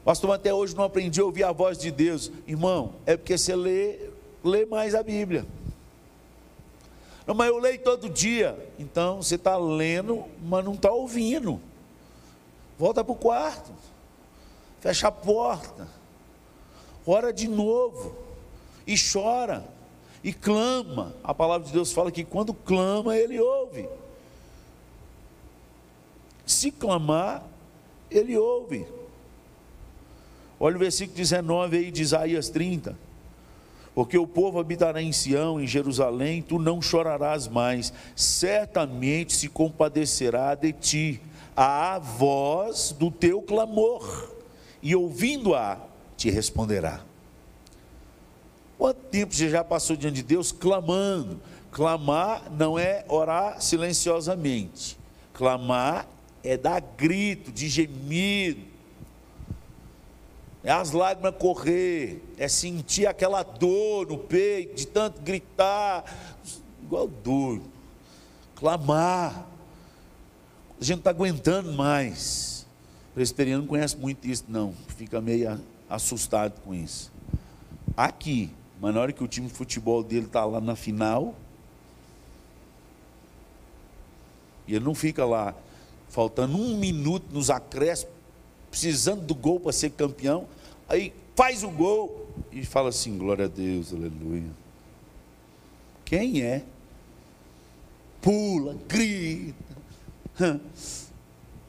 Pastor, 0.04 0.32
até 0.32 0.52
hoje 0.52 0.74
não 0.74 0.82
aprendi 0.82 1.20
a 1.20 1.24
ouvir 1.24 1.44
a 1.44 1.52
voz 1.52 1.78
de 1.78 1.92
Deus. 1.92 2.32
Irmão, 2.48 2.94
é 3.06 3.16
porque 3.16 3.38
você 3.38 3.54
lê, 3.54 4.15
lê 4.46 4.64
mais 4.64 4.94
a 4.94 5.02
Bíblia. 5.02 5.44
Não, 7.26 7.34
mas 7.34 7.48
eu 7.48 7.58
leio 7.58 7.82
todo 7.82 8.08
dia. 8.08 8.56
Então 8.78 9.22
você 9.22 9.34
está 9.34 9.56
lendo, 9.56 10.24
mas 10.42 10.64
não 10.64 10.74
está 10.74 10.90
ouvindo. 10.90 11.60
Volta 12.78 13.02
para 13.02 13.12
o 13.12 13.16
quarto. 13.16 13.70
Fecha 14.80 15.08
a 15.08 15.12
porta. 15.12 15.88
Ora 17.04 17.32
de 17.32 17.48
novo. 17.48 18.16
E 18.86 18.94
chora. 18.96 19.64
E 20.22 20.32
clama. 20.32 21.14
A 21.24 21.34
palavra 21.34 21.66
de 21.66 21.72
Deus 21.72 21.92
fala 21.92 22.12
que 22.12 22.24
quando 22.24 22.54
clama, 22.54 23.16
Ele 23.16 23.40
ouve. 23.40 23.88
Se 26.46 26.70
clamar, 26.70 27.42
Ele 28.08 28.38
ouve. 28.38 28.86
Olha 30.60 30.76
o 30.76 30.78
versículo 30.78 31.16
19 31.16 31.76
aí 31.76 31.90
de 31.90 32.02
Isaías 32.02 32.48
30. 32.48 33.05
Porque 33.96 34.18
o 34.18 34.26
povo 34.26 34.60
habitará 34.60 35.00
em 35.00 35.10
Sião, 35.10 35.58
em 35.58 35.66
Jerusalém, 35.66 36.42
tu 36.42 36.58
não 36.58 36.82
chorarás 36.82 37.48
mais, 37.48 37.94
certamente 38.14 39.32
se 39.32 39.48
compadecerá 39.48 40.54
de 40.54 40.70
ti 40.70 41.20
a 41.56 41.98
voz 41.98 42.94
do 42.98 43.10
teu 43.10 43.40
clamor, 43.40 44.34
e 44.82 44.94
ouvindo-a, 44.94 45.78
te 46.14 46.28
responderá. 46.28 47.00
Quanto 48.76 48.98
tempo 49.06 49.34
você 49.34 49.48
já 49.48 49.64
passou 49.64 49.96
diante 49.96 50.16
de 50.16 50.24
Deus 50.24 50.52
clamando? 50.52 51.40
Clamar 51.72 52.52
não 52.52 52.78
é 52.78 53.02
orar 53.08 53.62
silenciosamente, 53.62 54.98
clamar 55.32 56.06
é 56.44 56.58
dar 56.58 56.82
grito, 56.98 57.50
de 57.50 57.66
gemido, 57.66 58.60
é 60.66 60.72
as 60.72 60.90
lágrimas 60.90 61.34
correr, 61.38 62.22
é 62.36 62.46
sentir 62.46 63.06
aquela 63.06 63.42
dor 63.42 64.08
no 64.08 64.18
peito, 64.18 64.74
de 64.74 64.86
tanto 64.86 65.22
gritar, 65.22 66.04
igual 66.82 67.08
doido, 67.08 67.64
clamar 68.54 69.46
a 70.80 70.84
gente 70.84 70.96
não 70.96 70.98
está 70.98 71.10
aguentando 71.10 71.72
mais. 71.72 72.66
O 73.10 73.14
presbiteriano 73.14 73.62
não 73.62 73.68
conhece 73.68 73.96
muito 73.96 74.26
isso, 74.26 74.44
não. 74.46 74.74
Fica 74.96 75.20
meio 75.20 75.58
assustado 75.88 76.60
com 76.60 76.74
isso. 76.74 77.10
Aqui, 77.96 78.50
mas 78.80 78.94
na 78.94 79.00
hora 79.00 79.12
que 79.12 79.24
o 79.24 79.28
time 79.28 79.48
de 79.48 79.54
futebol 79.54 80.02
dele 80.02 80.26
está 80.26 80.44
lá 80.44 80.60
na 80.60 80.76
final, 80.76 81.34
e 84.66 84.74
ele 84.74 84.84
não 84.84 84.94
fica 84.94 85.24
lá, 85.24 85.54
faltando 86.10 86.58
um 86.58 86.76
minuto 86.76 87.24
nos 87.32 87.48
acréscimos, 87.48 88.14
precisando 88.70 89.22
do 89.22 89.34
gol 89.34 89.60
para 89.60 89.72
ser 89.72 89.90
campeão, 89.90 90.46
aí 90.88 91.12
faz 91.34 91.62
o 91.62 91.70
gol 91.70 92.28
e 92.52 92.64
fala 92.64 92.88
assim: 92.88 93.16
glória 93.16 93.46
a 93.46 93.48
Deus, 93.48 93.92
aleluia. 93.92 94.50
Quem 96.04 96.42
é? 96.42 96.64
Pula, 98.20 98.76
grita 98.88 99.66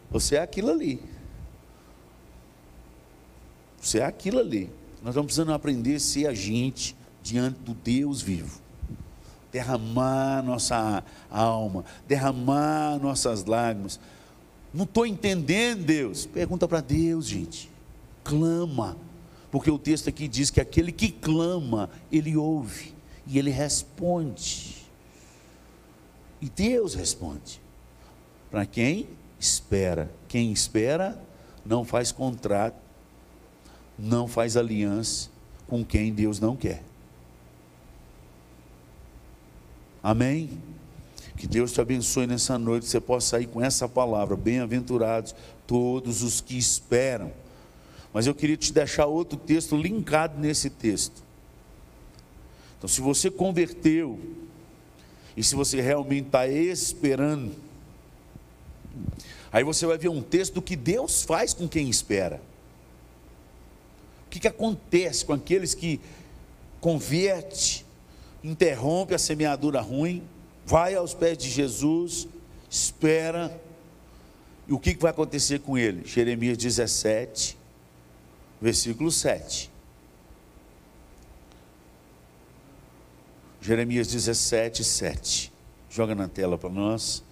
Você 0.09 0.35
é 0.35 0.41
aquilo 0.41 0.71
ali. 0.71 1.01
Você 3.79 3.99
é 3.99 4.05
aquilo 4.05 4.39
ali. 4.39 4.69
Nós 5.01 5.09
estamos 5.09 5.27
precisando 5.27 5.53
aprender 5.53 5.95
a 5.95 5.99
ser 5.99 6.27
a 6.27 6.33
gente 6.33 6.95
diante 7.21 7.59
do 7.59 7.73
Deus 7.73 8.21
vivo. 8.21 8.61
Derramar 9.51 10.43
nossa 10.43 11.03
alma, 11.29 11.85
derramar 12.07 12.99
nossas 12.99 13.45
lágrimas. 13.45 13.99
Não 14.77 14.83
estou 14.83 15.07
entendendo, 15.07 15.83
Deus. 15.83 16.27
Pergunta 16.27 16.67
para 16.67 16.81
Deus, 16.81 17.25
gente. 17.25 17.67
Clama. 18.23 18.95
Porque 19.49 19.71
o 19.71 19.79
texto 19.79 20.07
aqui 20.07 20.27
diz 20.27 20.51
que 20.51 20.61
aquele 20.61 20.91
que 20.91 21.09
clama, 21.09 21.89
ele 22.11 22.37
ouve 22.37 22.93
e 23.25 23.39
ele 23.39 23.49
responde. 23.49 24.85
E 26.39 26.47
Deus 26.47 26.93
responde. 26.93 27.59
Para 28.51 28.67
quem 28.67 29.09
espera. 29.39 30.11
Quem 30.27 30.51
espera 30.51 31.19
não 31.65 31.83
faz 31.83 32.11
contrato, 32.11 32.77
não 33.97 34.27
faz 34.27 34.55
aliança 34.55 35.31
com 35.67 35.83
quem 35.83 36.13
Deus 36.13 36.39
não 36.39 36.55
quer. 36.55 36.83
Amém? 40.03 40.51
Que 41.37 41.45
Deus 41.45 41.71
te 41.71 41.79
abençoe 41.79 42.25
nessa 42.25 42.57
noite, 42.57 42.87
você 42.87 42.99
possa 42.99 43.27
sair 43.27 43.45
com 43.45 43.63
essa 43.63 43.87
palavra. 43.87 44.35
Bem-aventurados 44.35 45.35
todos 45.67 46.23
os 46.23 46.41
que 46.41 46.57
esperam. 46.57 47.31
Mas 48.11 48.25
eu 48.25 48.33
queria 48.33 48.57
te 48.57 48.73
deixar 48.73 49.05
outro 49.05 49.37
texto 49.37 49.77
linkado 49.77 50.39
nesse 50.39 50.69
texto. 50.71 51.23
Então, 52.77 52.87
se 52.87 53.01
você 53.01 53.29
converteu, 53.29 54.19
e 55.35 55.43
se 55.43 55.53
você 55.53 55.79
realmente 55.79 56.25
está 56.25 56.47
esperando, 56.47 57.53
aí 59.51 59.63
você 59.63 59.85
vai 59.85 59.97
ver 59.99 60.09
um 60.09 60.23
texto 60.23 60.55
do 60.55 60.61
que 60.63 60.75
Deus 60.75 61.21
faz 61.21 61.53
com 61.53 61.67
quem 61.67 61.87
espera. 61.87 62.41
O 64.25 64.29
que, 64.31 64.39
que 64.39 64.47
acontece 64.47 65.23
com 65.23 65.33
aqueles 65.33 65.75
que 65.75 66.01
converte, 66.81 67.85
interrompe 68.43 69.13
a 69.13 69.19
semeadura 69.19 69.79
ruim, 69.79 70.23
vai 70.67 70.95
aos 70.95 71.13
pés 71.13 71.37
de 71.37 71.49
Jesus, 71.49 72.27
espera, 72.69 73.57
e 74.67 74.73
o 74.73 74.77
que, 74.77 74.93
vai 74.95 75.11
acontecer 75.11 75.59
com 75.59 75.77
ele? 75.77 76.05
Jeremias 76.05 76.57
17, 76.57 77.57
versículo 78.61 79.09
7. 79.09 79.71
Jeremias 83.61 84.07
17, 84.09 84.83
7. 84.83 85.53
Joga 85.89 86.13
na 86.13 86.27
tela 86.27 86.57
para 86.57 86.69
nós. 86.69 87.23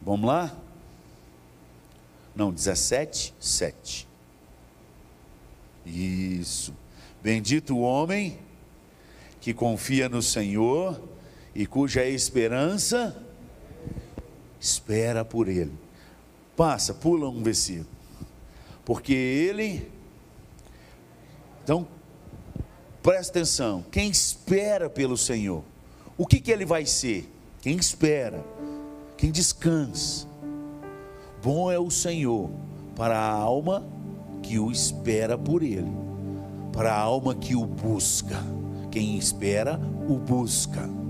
Vamos 0.00 0.26
lá? 0.26 0.52
Não, 2.34 2.52
17, 2.52 3.32
7. 3.38 4.08
Isso. 5.86 6.74
Bendito 7.22 7.76
o 7.76 7.82
homem 7.82 8.36
que 9.40 9.54
confia 9.54 10.08
no 10.08 10.20
Senhor 10.20 11.11
e 11.54 11.66
cuja 11.66 12.04
esperança 12.04 13.16
espera 14.60 15.24
por 15.24 15.48
Ele. 15.48 15.72
Passa, 16.56 16.94
pula 16.94 17.28
um 17.28 17.42
versículo. 17.42 17.88
Porque 18.84 19.12
Ele. 19.12 19.90
Então, 21.62 21.86
presta 23.02 23.32
atenção. 23.32 23.84
Quem 23.90 24.08
espera 24.10 24.88
pelo 24.88 25.16
Senhor, 25.16 25.62
o 26.16 26.26
que, 26.26 26.40
que 26.40 26.50
Ele 26.50 26.64
vai 26.64 26.86
ser? 26.86 27.28
Quem 27.60 27.76
espera, 27.76 28.44
quem 29.16 29.30
descansa. 29.30 30.26
Bom 31.42 31.70
é 31.70 31.78
o 31.78 31.90
Senhor 31.90 32.50
para 32.96 33.18
a 33.18 33.30
alma 33.30 33.84
que 34.42 34.58
o 34.58 34.70
espera 34.70 35.36
por 35.36 35.62
Ele, 35.62 35.90
para 36.72 36.92
a 36.92 36.98
alma 36.98 37.34
que 37.34 37.54
o 37.54 37.64
busca. 37.64 38.42
Quem 38.90 39.16
espera, 39.16 39.80
o 40.08 40.18
busca. 40.18 41.01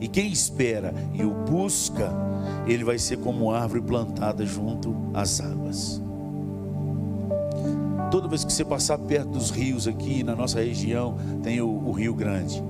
E 0.00 0.08
quem 0.08 0.30
espera 0.30 0.94
e 1.12 1.24
o 1.24 1.30
busca, 1.30 2.10
ele 2.66 2.84
vai 2.84 2.98
ser 2.98 3.18
como 3.18 3.50
árvore 3.50 3.82
plantada 3.82 4.44
junto 4.46 4.94
às 5.12 5.40
águas. 5.40 6.00
Toda 8.10 8.28
vez 8.28 8.44
que 8.44 8.52
você 8.52 8.64
passar 8.64 8.98
perto 8.98 9.30
dos 9.30 9.50
rios 9.50 9.86
aqui 9.86 10.22
na 10.22 10.34
nossa 10.34 10.60
região, 10.60 11.16
tem 11.42 11.60
o, 11.60 11.68
o 11.68 11.92
Rio 11.92 12.14
Grande. 12.14 12.62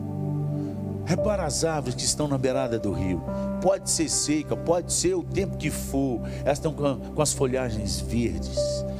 Repara 1.04 1.44
as 1.46 1.64
árvores 1.64 1.94
que 1.94 2.04
estão 2.04 2.28
na 2.28 2.36
beirada 2.36 2.78
do 2.78 2.92
rio. 2.92 3.22
Pode 3.62 3.88
ser 3.88 4.10
seca, 4.10 4.54
pode 4.54 4.92
ser 4.92 5.14
o 5.14 5.22
tempo 5.22 5.56
que 5.56 5.70
for. 5.70 6.20
Elas 6.44 6.58
estão 6.58 6.72
com, 6.74 6.96
com 7.14 7.22
as 7.22 7.32
folhagens 7.32 8.00
verdes. 8.00 8.58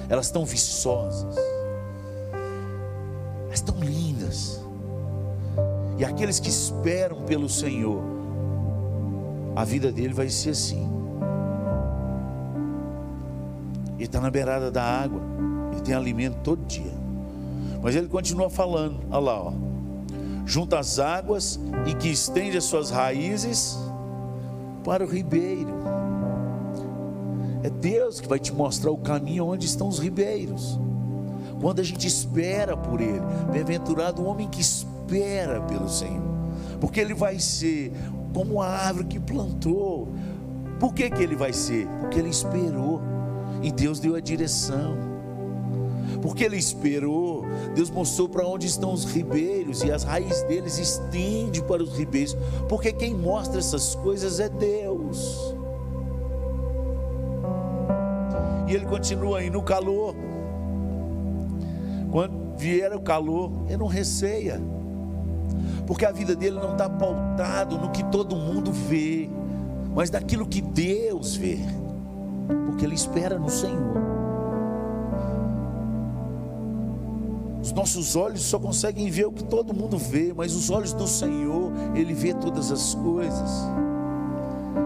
Elas 0.09 0.27
estão 0.27 0.47
viçosas. 0.47 1.37
Elas 3.47 3.59
estão 3.59 3.79
lindas. 3.81 4.65
E 5.99 6.05
aqueles 6.05 6.41
que 6.41 6.49
esperam 6.49 7.23
pelo 7.25 7.49
Senhor, 7.49 8.01
a 9.59 9.65
vida 9.65 9.91
dele 9.91 10.15
vai 10.15 10.29
ser 10.29 10.51
assim. 10.51 10.89
Ele 13.97 14.05
está 14.05 14.21
na 14.21 14.31
beirada 14.31 14.71
da 14.71 14.85
água, 14.85 15.21
ele 15.73 15.81
tem 15.81 15.97
alimento 15.97 16.37
todo 16.45 16.65
dia. 16.65 16.93
Mas 17.83 17.97
ele 17.97 18.07
continua 18.07 18.49
falando, 18.49 19.01
olha 19.11 19.19
lá, 19.19 19.43
ó. 19.43 19.53
Junto 20.47 20.77
às 20.77 21.01
águas 21.01 21.59
e 21.89 21.95
que 21.95 22.09
estende 22.09 22.57
as 22.57 22.63
suas 22.67 22.91
raízes 22.91 23.77
para 24.85 25.05
o 25.05 25.09
ribeiro. 25.09 25.75
É 27.65 27.69
Deus 27.69 28.21
que 28.21 28.29
vai 28.29 28.39
te 28.39 28.53
mostrar 28.53 28.93
o 28.93 28.99
caminho 28.99 29.45
onde 29.45 29.67
estão 29.67 29.89
os 29.89 29.99
ribeiros. 29.99 30.79
Quando 31.61 31.81
a 31.81 31.85
gente 31.85 32.07
espera 32.07 32.77
por 32.77 33.01
Ele, 33.01 33.21
bem-aventurado 33.51 34.23
o 34.23 34.27
homem 34.27 34.47
que 34.47 34.61
espera 34.61 35.61
pelo 35.63 35.89
Senhor, 35.89 36.23
porque 36.81 37.01
Ele 37.01 37.13
vai 37.13 37.41
ser 37.41 37.93
como 38.33 38.61
a 38.61 38.69
árvore 38.69 39.07
que 39.07 39.21
plantou. 39.21 40.09
Por 40.79 40.95
que, 40.95 41.11
que 41.11 41.23
ele 41.23 41.35
vai 41.35 41.53
ser? 41.53 41.87
Porque 42.01 42.19
ele 42.19 42.29
esperou 42.29 43.01
e 43.63 43.73
Deus 43.73 43.99
deu 43.99 44.15
a 44.15 44.21
direção. 44.21 44.97
Porque 46.23 46.45
ele 46.45 46.57
esperou, 46.57 47.45
Deus 47.75 47.91
mostrou 47.91 48.29
para 48.29 48.47
onde 48.47 48.67
estão 48.67 48.93
os 48.93 49.05
ribeiros 49.05 49.83
e 49.83 49.91
as 49.91 50.03
raízes 50.03 50.43
deles 50.45 50.79
estende 50.79 51.63
para 51.63 51.83
os 51.83 51.97
ribeiros. 51.97 52.37
Porque 52.69 52.93
quem 52.93 53.15
mostra 53.15 53.59
essas 53.59 53.95
coisas 53.95 54.41
é 54.41 54.49
Deus. 54.49 55.55
E 58.67 58.75
ele 58.75 58.87
continua 58.87 59.39
aí 59.39 59.51
no 59.51 59.63
calor. 59.63 60.15
Quando 62.11 62.57
vier 62.57 62.93
o 62.95 63.01
calor, 63.01 63.51
ele 63.69 63.77
não 63.77 63.87
receia 63.87 64.61
porque 65.89 66.05
a 66.05 66.13
vida 66.13 66.37
dele 66.37 66.61
não 66.61 66.73
está 66.73 66.87
pautado 66.87 67.79
no 67.79 67.89
que 67.89 68.05
todo 68.05 68.37
mundo 68.37 68.71
vê, 68.71 69.27
mas 69.95 70.11
daquilo 70.11 70.47
que 70.47 70.61
Deus 70.61 71.35
vê, 71.35 71.59
porque 72.67 72.85
ele 72.85 72.95
espera 72.95 73.39
no 73.39 73.49
Senhor. 73.49 73.97
Os 77.63 77.73
nossos 77.73 78.17
olhos 78.17 78.43
só 78.43 78.59
conseguem 78.59 79.09
ver 79.11 79.29
o 79.29 79.33
que 79.33 79.43
todo 79.43 79.73
mundo 79.73 79.97
vê, 79.97 80.31
mas 80.37 80.55
os 80.55 80.69
olhos 80.69 80.93
do 80.93 81.07
Senhor, 81.07 81.73
Ele 81.95 82.13
vê 82.13 82.35
todas 82.35 82.71
as 82.71 82.95
coisas, 82.95 83.51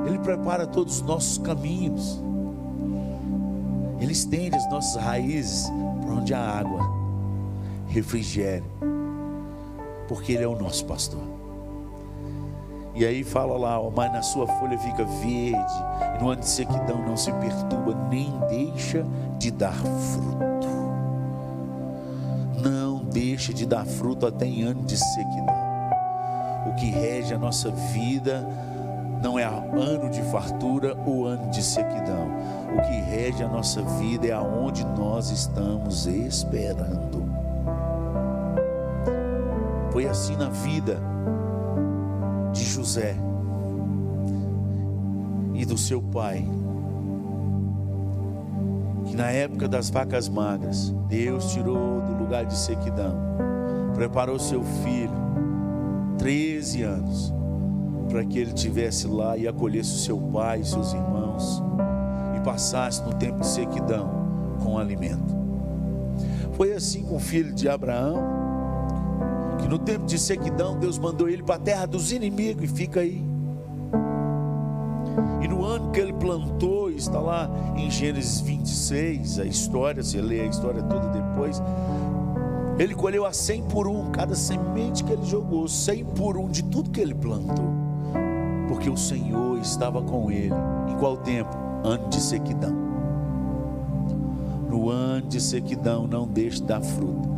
Ele 0.06 0.20
prepara 0.20 0.68
todos 0.68 0.98
os 0.98 1.02
nossos 1.02 1.36
caminhos, 1.38 2.22
Ele 4.00 4.12
estende 4.12 4.54
as 4.54 4.70
nossas 4.70 5.02
raízes 5.02 5.68
para 6.00 6.14
onde 6.14 6.32
a 6.32 6.40
água 6.40 6.80
refrigere 7.88 8.62
porque 10.12 10.32
Ele 10.32 10.44
é 10.44 10.46
o 10.46 10.54
nosso 10.54 10.84
pastor. 10.84 11.22
E 12.94 13.02
aí 13.02 13.24
fala 13.24 13.56
lá, 13.56 13.80
mas 13.96 14.12
na 14.12 14.20
sua 14.20 14.46
folha 14.46 14.78
fica 14.78 15.06
verde, 15.06 15.72
e 16.14 16.22
no 16.22 16.28
ano 16.28 16.42
de 16.42 16.48
sequidão 16.50 16.98
não 16.98 17.16
se 17.16 17.32
perturba, 17.32 17.94
nem 18.10 18.30
deixa 18.50 19.06
de 19.38 19.50
dar 19.50 19.72
fruto. 19.72 20.68
Não 22.62 22.98
deixa 23.06 23.54
de 23.54 23.64
dar 23.64 23.86
fruto 23.86 24.26
até 24.26 24.44
em 24.44 24.64
ano 24.64 24.82
de 24.82 24.98
sequidão. 24.98 25.56
O 26.66 26.74
que 26.74 26.90
rege 26.90 27.32
a 27.32 27.38
nossa 27.38 27.70
vida 27.70 28.46
não 29.22 29.38
é 29.38 29.44
ano 29.44 30.10
de 30.10 30.20
fartura 30.24 30.94
ou 31.06 31.24
ano 31.24 31.50
de 31.50 31.62
sequidão. 31.62 32.28
O 32.76 32.82
que 32.82 33.00
rege 33.00 33.42
a 33.42 33.48
nossa 33.48 33.80
vida 33.80 34.26
é 34.26 34.32
aonde 34.32 34.84
nós 34.84 35.30
estamos 35.30 36.04
esperando. 36.04 37.41
Foi 39.92 40.06
assim 40.06 40.34
na 40.36 40.48
vida 40.48 40.98
de 42.50 42.64
José 42.64 43.14
e 45.52 45.66
do 45.66 45.76
seu 45.76 46.00
pai. 46.00 46.48
Que 49.04 49.14
na 49.14 49.30
época 49.30 49.68
das 49.68 49.90
vacas 49.90 50.30
magras, 50.30 50.94
Deus 51.08 51.52
tirou 51.52 52.00
do 52.00 52.14
lugar 52.14 52.46
de 52.46 52.56
sequidão, 52.56 53.14
preparou 53.94 54.38
seu 54.38 54.62
filho, 54.62 55.12
13 56.16 56.82
anos, 56.84 57.34
para 58.08 58.24
que 58.24 58.38
ele 58.38 58.54
tivesse 58.54 59.06
lá 59.06 59.36
e 59.36 59.46
acolhesse 59.46 59.94
o 59.94 59.98
seu 59.98 60.18
pai 60.18 60.60
e 60.60 60.64
seus 60.64 60.94
irmãos 60.94 61.62
e 62.34 62.40
passasse 62.40 63.02
no 63.02 63.12
tempo 63.12 63.40
de 63.40 63.46
sequidão 63.46 64.08
com 64.64 64.78
alimento. 64.78 65.36
Foi 66.52 66.72
assim 66.72 67.02
com 67.02 67.16
o 67.16 67.20
filho 67.20 67.52
de 67.52 67.68
Abraão 67.68 68.41
que 69.62 69.68
no 69.68 69.78
tempo 69.78 70.04
de 70.04 70.18
sequidão 70.18 70.76
Deus 70.78 70.98
mandou 70.98 71.28
ele 71.28 71.42
para 71.42 71.54
a 71.54 71.58
terra 71.58 71.86
dos 71.86 72.10
inimigos 72.12 72.64
e 72.64 72.66
fica 72.66 73.00
aí. 73.00 73.24
E 75.40 75.48
no 75.48 75.64
ano 75.64 75.90
que 75.90 76.00
ele 76.00 76.12
plantou, 76.12 76.90
está 76.90 77.18
lá 77.18 77.48
em 77.76 77.90
Gênesis 77.90 78.40
26, 78.40 79.38
a 79.38 79.44
história, 79.44 80.02
você 80.02 80.20
lê 80.20 80.40
a 80.40 80.46
história 80.46 80.82
toda 80.82 81.08
depois. 81.08 81.62
Ele 82.78 82.94
colheu 82.94 83.26
a 83.26 83.32
cem 83.32 83.62
por 83.62 83.86
um, 83.86 84.10
cada 84.10 84.34
semente 84.34 85.04
que 85.04 85.12
ele 85.12 85.24
jogou, 85.24 85.68
cem 85.68 86.04
por 86.04 86.36
um 86.36 86.48
de 86.48 86.62
tudo 86.64 86.90
que 86.90 87.00
ele 87.00 87.14
plantou, 87.14 87.70
porque 88.68 88.88
o 88.88 88.96
Senhor 88.96 89.58
estava 89.58 90.02
com 90.02 90.30
ele. 90.30 90.54
Em 90.88 90.96
qual 90.98 91.16
tempo? 91.18 91.54
Ano 91.84 92.08
de 92.08 92.20
sequidão. 92.20 92.72
No 94.68 94.88
ano 94.88 95.26
de 95.28 95.40
sequidão, 95.40 96.06
não 96.06 96.26
deixe 96.26 96.56
de 96.56 96.64
dar 96.64 96.80
fruto. 96.80 97.28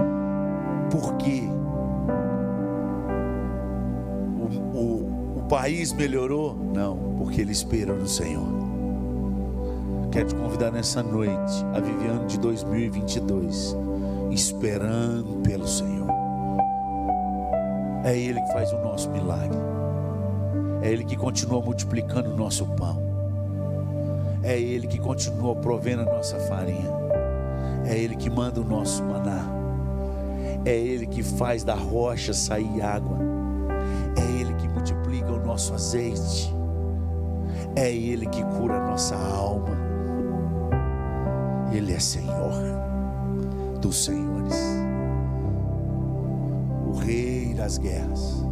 Por 0.90 1.14
quê? 1.14 1.42
País 5.44 5.92
melhorou? 5.92 6.54
Não, 6.54 6.96
porque 7.18 7.40
ele 7.40 7.52
esperou 7.52 7.96
no 7.96 8.08
Senhor. 8.08 8.46
Quero 10.10 10.28
te 10.28 10.34
convidar 10.36 10.70
nessa 10.70 11.02
noite 11.02 11.64
a 11.74 11.80
viver 11.80 12.10
ano 12.10 12.26
de 12.26 12.38
2022 12.38 13.76
esperando 14.30 15.40
pelo 15.42 15.66
Senhor. 15.66 16.08
É 18.04 18.16
Ele 18.16 18.40
que 18.40 18.52
faz 18.52 18.72
o 18.72 18.78
nosso 18.78 19.10
milagre. 19.10 19.58
É 20.82 20.90
Ele 20.92 21.04
que 21.04 21.16
continua 21.16 21.62
multiplicando 21.62 22.30
o 22.30 22.36
nosso 22.36 22.66
pão. 22.76 23.02
É 24.42 24.60
Ele 24.60 24.86
que 24.86 24.98
continua 24.98 25.56
provendo 25.56 26.02
a 26.02 26.04
nossa 26.04 26.38
farinha. 26.40 26.90
É 27.86 27.96
Ele 27.96 28.14
que 28.14 28.28
manda 28.28 28.60
o 28.60 28.64
nosso 28.64 29.02
maná. 29.02 29.46
É 30.64 30.76
Ele 30.76 31.06
que 31.06 31.22
faz 31.22 31.64
da 31.64 31.74
rocha 31.74 32.34
sair 32.34 32.82
água. 32.82 33.23
Azeite. 35.74 36.54
É 37.76 37.92
Ele 37.92 38.26
que 38.26 38.42
cura 38.58 38.76
a 38.76 38.90
nossa 38.90 39.16
alma. 39.16 39.76
Ele 41.72 41.92
é 41.92 41.98
Senhor 41.98 42.84
dos 43.84 44.02
senhores, 44.02 44.54
o 46.86 46.92
Rei 46.98 47.52
das 47.52 47.76
guerras. 47.76 48.42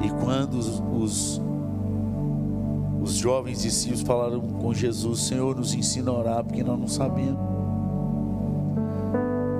E 0.00 0.08
quando 0.24 0.54
os, 0.54 0.80
os, 0.80 1.42
os 3.02 3.14
jovens 3.14 3.62
discípulos 3.62 4.02
falaram 4.02 4.40
com 4.40 4.72
Jesus: 4.72 5.22
Senhor, 5.22 5.56
nos 5.56 5.74
ensina 5.74 6.12
a 6.12 6.14
orar, 6.14 6.44
porque 6.44 6.62
nós 6.62 6.78
não 6.78 6.86
sabemos. 6.86 7.40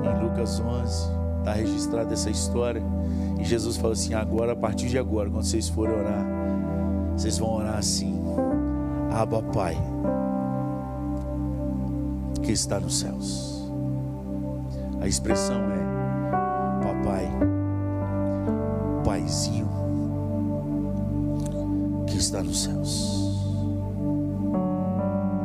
Em 0.05 0.25
Lucas 0.25 0.61
11, 0.61 1.11
está 1.41 1.53
registrada 1.55 2.13
essa 2.13 2.31
história. 2.31 2.83
E 3.43 3.45
Jesus 3.45 3.77
falou 3.77 3.93
assim: 3.93 4.15
Agora, 4.15 4.53
a 4.53 4.57
partir 4.57 4.89
de 4.89 4.97
agora, 4.97 5.29
quando 5.29 5.45
vocês 5.45 5.69
forem 5.69 5.99
orar, 5.99 6.25
vocês 7.17 7.39
vão 7.39 7.57
orar 7.57 7.77
assim: 7.77 8.15
Abba, 9.11 9.43
Pai 9.43 9.77
que 12.43 12.53
está 12.53 12.79
nos 12.79 13.01
céus. 13.01 13.69
A 15.01 15.09
expressão 15.09 15.61
é 15.73 16.85
papai, 16.85 17.29
paizinho 19.05 19.69
que 22.07 22.17
está 22.17 22.43
nos 22.43 22.63
céus. 22.63 23.39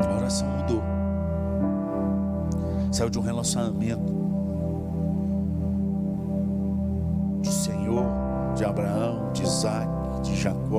A 0.08 0.18
oração 0.18 0.48
mudou. 0.48 0.84
Saiu 2.92 3.10
de 3.10 3.18
um 3.18 3.24
relacionamento 3.24 4.17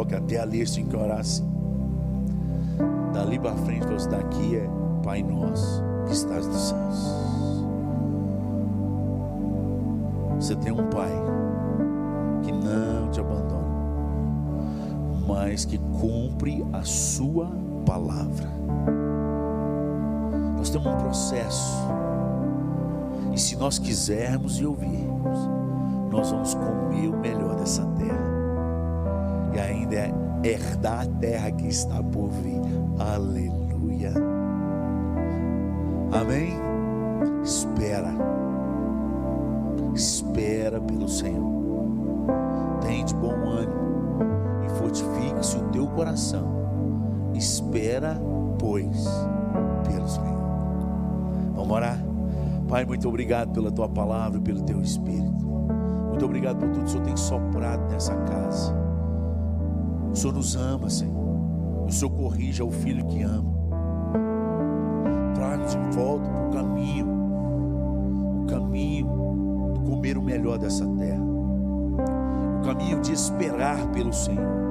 que 0.08 0.14
até 0.14 0.38
ali 0.38 0.58
eles 0.58 0.72
tinham 0.72 0.88
que 0.88 0.96
orar 0.96 1.20
assim. 1.20 1.46
Dali 3.12 3.38
para 3.38 3.54
frente, 3.56 3.86
daqui 4.08 4.56
é 4.56 4.68
Pai 5.02 5.22
Nosso 5.22 5.82
que 6.06 6.12
estás 6.12 6.46
nos 6.46 6.68
céus. 6.68 7.18
Você 10.36 10.56
tem 10.56 10.72
um 10.72 10.88
Pai 10.88 11.12
que 12.42 12.52
não 12.52 13.10
te 13.10 13.20
abandona, 13.20 13.68
mas 15.26 15.64
que 15.64 15.78
cumpre 16.00 16.64
a 16.72 16.82
Sua 16.82 17.50
palavra. 17.84 18.48
Nós 20.56 20.70
temos 20.70 20.86
um 20.86 20.96
processo, 20.96 21.88
e 23.32 23.38
se 23.38 23.56
nós 23.56 23.78
quisermos 23.78 24.58
e 24.58 24.66
ouvirmos, 24.66 25.38
nós 26.10 26.30
vamos 26.30 26.54
comer 26.54 27.08
o 27.08 27.18
melhor 27.18 27.54
dessa 27.56 27.84
terra, 27.98 28.47
e 29.52 29.58
ainda 29.58 30.10
herdar 30.42 31.02
a 31.02 31.06
terra 31.20 31.50
que 31.50 31.68
está 31.68 32.02
por 32.02 32.28
vir. 32.28 32.60
Aleluia. 32.98 34.12
Amém? 36.12 36.52
Espera. 37.42 38.12
Espera 39.94 40.80
pelo 40.80 41.08
Senhor. 41.08 41.58
Tem 42.80 43.04
de 43.04 43.14
bom 43.14 43.34
ânimo 43.34 43.88
e 44.64 44.68
fortifique-se 44.78 45.56
o 45.56 45.68
teu 45.70 45.86
coração. 45.88 46.58
Espera, 47.34 48.20
pois, 48.58 49.04
pelo 49.86 50.08
Senhor. 50.08 50.38
Vamos 51.54 51.70
orar. 51.70 51.98
Pai, 52.68 52.84
muito 52.84 53.08
obrigado 53.08 53.52
pela 53.52 53.70
tua 53.70 53.88
palavra 53.88 54.38
e 54.38 54.42
pelo 54.42 54.62
teu 54.62 54.80
espírito. 54.80 55.46
Muito 56.08 56.24
obrigado 56.24 56.58
por 56.58 56.68
tudo 56.68 56.80
que 56.80 56.84
o 56.84 56.88
Senhor 56.88 57.04
tem 57.04 57.16
soprado 57.16 57.90
nessa 57.90 58.14
casa. 58.14 58.87
O 60.12 60.16
Senhor 60.16 60.32
nos 60.32 60.56
ama, 60.56 60.90
Senhor. 60.90 61.86
O 61.86 61.92
Senhor 61.92 62.10
corrige 62.10 62.60
ao 62.62 62.70
filho 62.70 63.04
que 63.06 63.22
ama 63.22 63.58
de 65.68 65.76
volta 65.96 66.28
para 66.30 66.46
o 66.46 66.50
caminho, 66.50 67.06
o 68.42 68.46
caminho 68.46 69.72
de 69.74 69.80
comer 69.80 70.16
o 70.16 70.22
melhor 70.22 70.58
dessa 70.58 70.86
terra, 70.86 71.22
o 72.58 72.64
caminho 72.64 73.00
de 73.00 73.12
esperar 73.12 73.86
pelo 73.88 74.12
Senhor. 74.12 74.68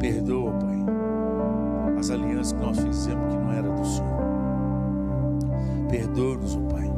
Perdoa, 0.00 0.50
Pai, 0.52 0.84
as 1.98 2.10
alianças 2.10 2.52
que 2.52 2.60
nós 2.60 2.78
fizemos 2.78 3.32
que 3.32 3.38
não 3.38 3.52
era 3.52 3.70
do 3.70 3.84
Senhor. 3.84 4.22
Perdoa-nos, 5.88 6.56
Pai, 6.72 6.90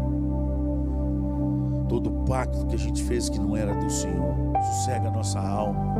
todo 1.94 2.10
pacto 2.26 2.66
que 2.66 2.74
a 2.74 2.78
gente 2.78 3.04
fez 3.04 3.28
que 3.28 3.38
não 3.38 3.56
era 3.56 3.72
do 3.72 3.88
Senhor. 3.88 4.34
Sossega 4.66 5.08
a 5.08 5.10
nossa 5.12 5.38
alma. 5.38 5.94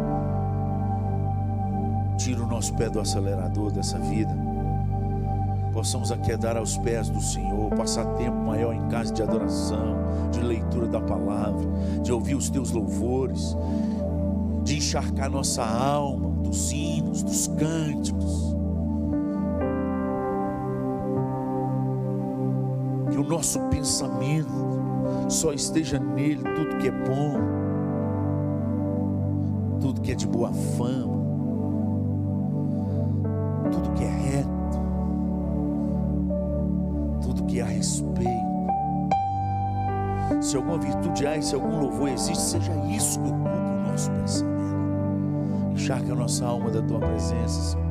Tira 2.19 2.43
o 2.43 2.47
nosso 2.49 2.75
pé 2.75 2.89
do 2.91 2.99
acelerador 2.99 3.71
dessa 3.71 3.99
vida 3.99 4.35
possamos 5.73 6.13
aquedar 6.13 6.57
aos 6.57 6.79
pés 6.79 7.11
do 7.11 7.21
Senhor, 7.21 7.69
passar 7.71 8.05
tempo 8.15 8.37
maior 8.37 8.73
em 8.73 8.87
casa 8.87 9.13
de 9.13 9.21
adoração, 9.21 9.97
de 10.31 10.39
leitura 10.41 10.87
da 10.87 11.01
palavra, 11.01 11.67
de 12.01 12.13
ouvir 12.13 12.37
os 12.37 12.49
teus 12.49 12.71
louvores, 12.71 13.57
de 14.63 14.77
encharcar 14.77 15.29
nossa 15.29 15.65
alma 15.65 16.31
dos 16.45 16.71
hinos, 16.71 17.25
dos 17.25 17.49
cânticos. 17.49 18.55
Que 23.11 23.19
o 23.19 23.25
nosso 23.25 23.59
pensamento 23.63 24.84
só 25.33 25.53
esteja 25.53 25.99
nele, 25.99 26.43
tudo 26.43 26.79
que 26.79 26.89
é 26.89 26.91
bom, 26.91 27.39
tudo 29.81 30.01
que 30.01 30.13
é 30.13 30.15
de 30.15 30.27
boa 30.27 30.53
fama, 30.53 31.15
tudo 33.71 33.91
que 33.93 34.05
é 34.05 34.09
reto 34.09 34.65
que 37.55 37.61
a 37.61 37.67
respeito. 37.67 38.25
Se 40.41 40.57
alguma 40.57 40.79
virtude 40.79 41.27
há, 41.27 41.41
se 41.41 41.55
algum 41.55 41.81
louvor 41.81 42.09
existe, 42.09 42.43
seja 42.43 42.73
isso 42.91 43.21
que 43.21 43.29
ocupe 43.29 43.49
o 43.49 43.91
nosso 43.91 44.11
pensamento. 44.11 44.65
Encharca 45.73 46.13
a 46.13 46.17
nossa 46.17 46.45
alma 46.45 46.71
da 46.71 46.83
tua 46.83 46.99
presença, 46.99 47.61
Senhor. 47.61 47.87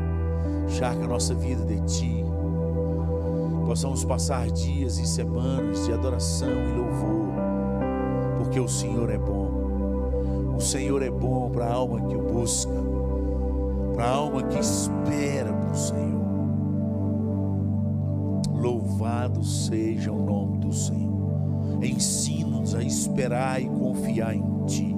Encharca 0.65 1.05
a 1.05 1.07
nossa 1.07 1.33
vida 1.33 1.63
de 1.65 1.79
ti. 1.85 2.22
Possamos 3.73 4.05
passar 4.05 4.51
dias 4.51 4.99
e 4.99 5.07
semanas 5.07 5.87
de 5.87 5.93
adoração 5.93 6.47
e 6.47 6.73
louvor, 6.73 7.33
porque 8.37 8.59
o 8.59 8.67
Senhor 8.67 9.09
é 9.09 9.17
bom. 9.17 10.53
O 10.55 10.61
Senhor 10.61 11.01
é 11.01 11.09
bom 11.09 11.49
para 11.49 11.65
a 11.65 11.73
alma 11.73 11.99
que 12.01 12.15
o 12.15 12.21
busca, 12.21 12.71
para 13.95 14.05
a 14.05 14.09
alma 14.11 14.43
que 14.43 14.59
espera 14.59 15.51
para 15.51 15.71
o 15.71 15.75
Senhor. 15.75 16.21
Louvado 18.53 19.43
seja 19.43 20.11
o 20.11 20.23
nome 20.23 20.59
do 20.59 20.71
Senhor. 20.71 21.81
Ensina-nos 21.81 22.75
a 22.75 22.83
esperar 22.83 23.59
e 23.59 23.65
confiar 23.65 24.35
em 24.35 24.65
Ti. 24.67 24.95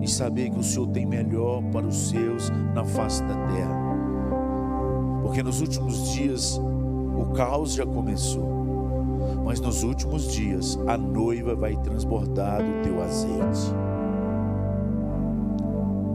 E 0.00 0.08
saber 0.08 0.50
que 0.50 0.60
o 0.60 0.62
Senhor 0.62 0.86
tem 0.86 1.04
melhor 1.04 1.64
para 1.72 1.84
os 1.84 2.10
seus 2.10 2.48
na 2.72 2.84
face 2.84 3.24
da 3.24 3.34
terra. 3.48 3.84
Porque 5.20 5.42
nos 5.42 5.60
últimos 5.60 6.12
dias 6.12 6.60
o 7.24 7.32
caos 7.32 7.74
já 7.74 7.84
começou. 7.84 8.64
Mas 9.44 9.60
nos 9.60 9.82
últimos 9.82 10.32
dias 10.32 10.78
a 10.86 10.96
noiva 10.96 11.54
vai 11.54 11.76
transbordar 11.76 12.62
do 12.62 12.82
teu 12.82 13.02
azeite. 13.02 13.74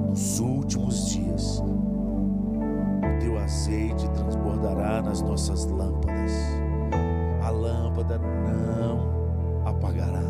Nos 0.08 0.40
últimos 0.40 1.10
dias 1.10 1.60
o 1.60 3.20
teu 3.20 3.38
azeite 3.38 4.10
transbordará 4.10 5.02
nas 5.02 5.22
nossas 5.22 5.66
lâmpadas. 5.66 6.10
queimada 8.10 8.18
não 8.18 9.68
apagará. 9.68 10.24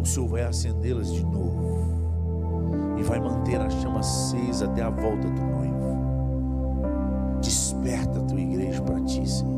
O 0.00 0.04
Senhor 0.04 0.28
vai 0.28 0.42
acendê-las 0.42 1.12
de 1.12 1.24
novo 1.24 2.96
e 2.98 3.02
vai 3.02 3.20
manter 3.20 3.60
a 3.60 3.68
chama 3.68 4.00
acesa 4.00 4.66
até 4.66 4.82
a 4.82 4.90
volta 4.90 5.28
do 5.28 5.42
noivo. 5.42 5.75
Igreja 9.26 9.55